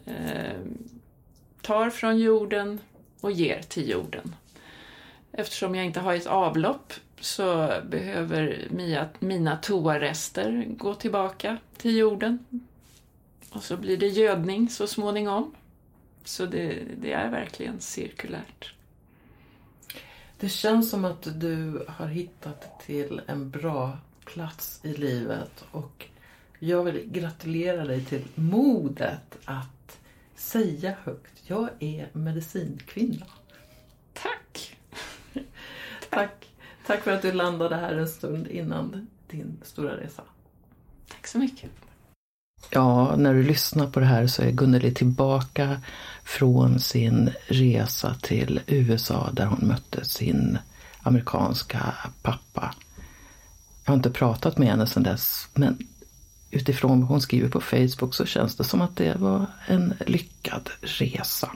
Eh, 0.06 0.60
tar 1.62 1.90
från 1.90 2.20
jorden 2.20 2.80
och 3.22 3.32
ger 3.32 3.62
till 3.62 3.90
jorden. 3.90 4.36
Eftersom 5.40 5.76
jag 5.76 5.86
inte 5.86 6.00
har 6.00 6.14
ett 6.14 6.28
avlopp 6.28 6.94
så 7.20 7.82
behöver 7.90 8.68
mina 9.20 9.58
toarester 9.58 10.66
gå 10.68 10.94
tillbaka 10.94 11.58
till 11.78 11.98
jorden. 11.98 12.46
Och 13.50 13.64
så 13.64 13.78
blir 13.78 13.98
det 13.98 14.08
gödning 14.08 14.70
så 14.70 14.88
småningom. 14.88 15.56
Så 16.24 16.46
det, 16.46 16.84
det 17.02 17.12
är 17.12 17.30
verkligen 17.30 17.80
cirkulärt. 17.80 18.74
Det 20.40 20.50
känns 20.50 20.90
som 20.90 21.06
att 21.06 21.40
du 21.40 21.86
har 21.88 22.08
hittat 22.08 22.80
till 22.80 23.22
en 23.28 23.50
bra 23.50 23.98
plats 24.26 24.80
i 24.84 24.94
livet 24.94 25.66
och 25.72 26.06
jag 26.60 26.84
vill 26.84 27.04
gratulera 27.06 27.86
dig 27.86 28.06
till 28.06 28.26
modet 28.36 29.38
att 29.46 30.00
säga 30.36 30.96
högt, 31.04 31.34
jag 31.44 31.70
är 31.80 32.10
medicinkvinna. 32.14 33.26
Tack! 36.12 36.50
Tack! 36.88 37.04
För 37.04 37.12
att 37.12 37.22
du 37.22 37.32
landade 37.32 37.76
här 37.76 37.94
en 37.94 38.08
stund 38.08 38.48
innan 38.48 39.08
din 39.28 39.58
stora 39.64 39.98
resa. 39.98 40.24
Tack 41.08 41.28
så 41.28 41.38
mycket. 41.38 41.72
Ja, 42.70 43.16
när 43.16 43.34
du 43.34 43.44
lyssnar 43.44 43.88
på 43.88 44.00
det 44.00 44.06
här 44.06 44.28
så 44.28 44.42
är 44.42 44.52
Gunneli 44.52 44.94
tillbaka 44.94 45.82
från 46.24 46.80
sin 46.80 47.32
resa 47.48 48.16
till 48.22 48.60
USA 48.68 49.30
där 49.34 49.46
hon 49.46 49.68
mötte 49.68 50.06
sin 50.06 50.58
amerikanska 51.02 51.94
pappa. 52.22 52.76
Jag 53.86 53.92
har 53.92 53.96
inte 53.96 54.12
pratat 54.12 54.58
med 54.58 54.68
henne 54.68 54.88
sedan 54.88 55.04
dess, 55.04 55.48
men 55.54 55.78
utifrån 56.52 57.00
vad 57.00 57.10
hon 57.10 57.22
skriver 57.22 57.50
på 57.50 57.62
Facebook 57.62 58.14
så 58.14 58.26
känns 58.26 58.56
det 58.56 58.64
som 58.64 58.82
att 58.82 58.96
det 58.96 59.16
var 59.16 59.46
en 59.68 59.94
lyckad 60.06 60.70
resa. 60.82 61.52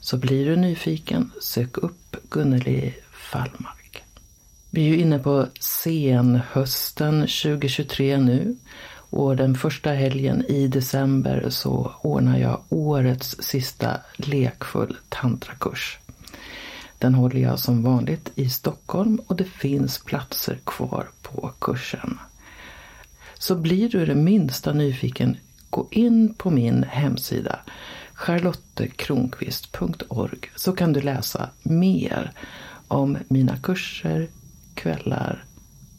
Så 0.00 0.16
blir 0.16 0.46
du 0.46 0.56
nyfiken, 0.56 1.30
sök 1.40 1.78
upp 1.78 2.16
Gunneli 2.30 2.94
Fallmark. 3.32 4.02
Vi 4.70 4.80
är 4.80 4.88
ju 4.88 5.00
inne 5.00 5.18
på 5.18 5.46
senhösten 5.60 7.20
2023 7.20 8.18
nu 8.18 8.56
och 9.10 9.36
den 9.36 9.54
första 9.54 9.90
helgen 9.90 10.44
i 10.48 10.68
december 10.68 11.46
så 11.50 11.92
ordnar 12.02 12.38
jag 12.38 12.62
årets 12.68 13.36
sista 13.40 14.00
lekfull 14.16 14.96
tantrakurs. 15.08 15.98
Den 16.98 17.14
håller 17.14 17.40
jag 17.40 17.58
som 17.58 17.82
vanligt 17.82 18.32
i 18.34 18.50
Stockholm 18.50 19.20
och 19.26 19.36
det 19.36 19.44
finns 19.44 19.98
platser 19.98 20.58
kvar 20.64 21.08
på 21.22 21.52
kursen. 21.58 22.18
Så 23.38 23.54
blir 23.54 23.88
du 23.88 24.06
det 24.06 24.14
minsta 24.14 24.72
nyfiken, 24.72 25.36
gå 25.70 25.88
in 25.90 26.34
på 26.34 26.50
min 26.50 26.82
hemsida 26.82 27.58
charlottekronqvist.org 28.16 30.50
så 30.54 30.72
kan 30.72 30.92
du 30.92 31.00
läsa 31.00 31.50
mer 31.62 32.32
om 32.88 33.18
mina 33.28 33.56
kurser, 33.56 34.28
kvällar 34.74 35.44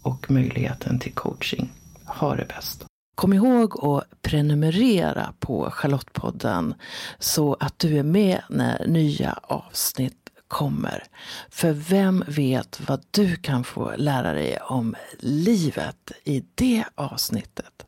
och 0.02 0.32
möjligheten 0.32 1.00
till 1.00 1.14
coaching. 1.14 1.72
Ha 2.06 2.36
det 2.36 2.46
bäst! 2.48 2.86
Kom 3.16 3.34
ihåg 3.34 3.86
att 3.86 4.22
prenumerera 4.22 5.34
på 5.40 5.70
Charlottepodden 5.72 6.74
så 7.20 7.58
att 7.60 7.80
du 7.80 7.98
är 7.98 8.04
med 8.04 8.42
när 8.50 8.88
nya 8.88 9.40
avsnitt 9.44 10.30
kommer. 10.48 11.04
För 11.50 11.72
vem 11.72 12.24
vet 12.28 12.80
vad 12.88 13.06
du 13.12 13.36
kan 13.36 13.64
få 13.64 13.94
lära 13.98 14.34
dig 14.34 14.58
om 14.58 14.96
livet 15.20 16.12
i 16.24 16.44
det 16.56 16.84
avsnittet? 16.96 17.87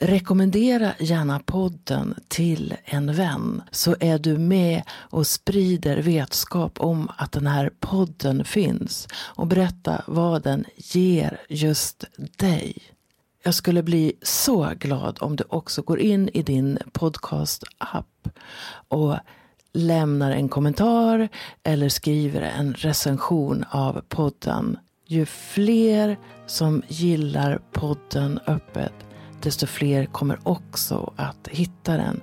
Rekommendera 0.00 0.92
gärna 0.98 1.38
podden 1.38 2.14
till 2.28 2.74
en 2.84 3.14
vän 3.14 3.62
så 3.70 3.96
är 4.00 4.18
du 4.18 4.38
med 4.38 4.82
och 4.92 5.26
sprider 5.26 5.96
vetskap 5.96 6.80
om 6.80 7.08
att 7.16 7.32
den 7.32 7.46
här 7.46 7.70
podden 7.80 8.44
finns 8.44 9.08
och 9.14 9.46
berätta 9.46 10.02
vad 10.06 10.42
den 10.42 10.64
ger 10.76 11.40
just 11.48 12.04
dig. 12.36 12.78
Jag 13.44 13.54
skulle 13.54 13.82
bli 13.82 14.12
så 14.22 14.72
glad 14.78 15.18
om 15.20 15.36
du 15.36 15.44
också 15.48 15.82
går 15.82 16.00
in 16.00 16.28
i 16.28 16.42
din 16.42 16.78
podcast-app 16.92 18.28
och 18.88 19.16
lämnar 19.72 20.30
en 20.30 20.48
kommentar 20.48 21.28
eller 21.62 21.88
skriver 21.88 22.42
en 22.42 22.74
recension 22.74 23.64
av 23.70 24.02
podden. 24.08 24.78
Ju 25.06 25.26
fler 25.26 26.18
som 26.46 26.82
gillar 26.88 27.60
podden 27.72 28.40
öppet 28.46 29.05
desto 29.46 29.66
fler 29.66 30.06
kommer 30.06 30.38
också 30.42 31.12
att 31.16 31.48
hitta 31.48 31.96
den. 31.96 32.20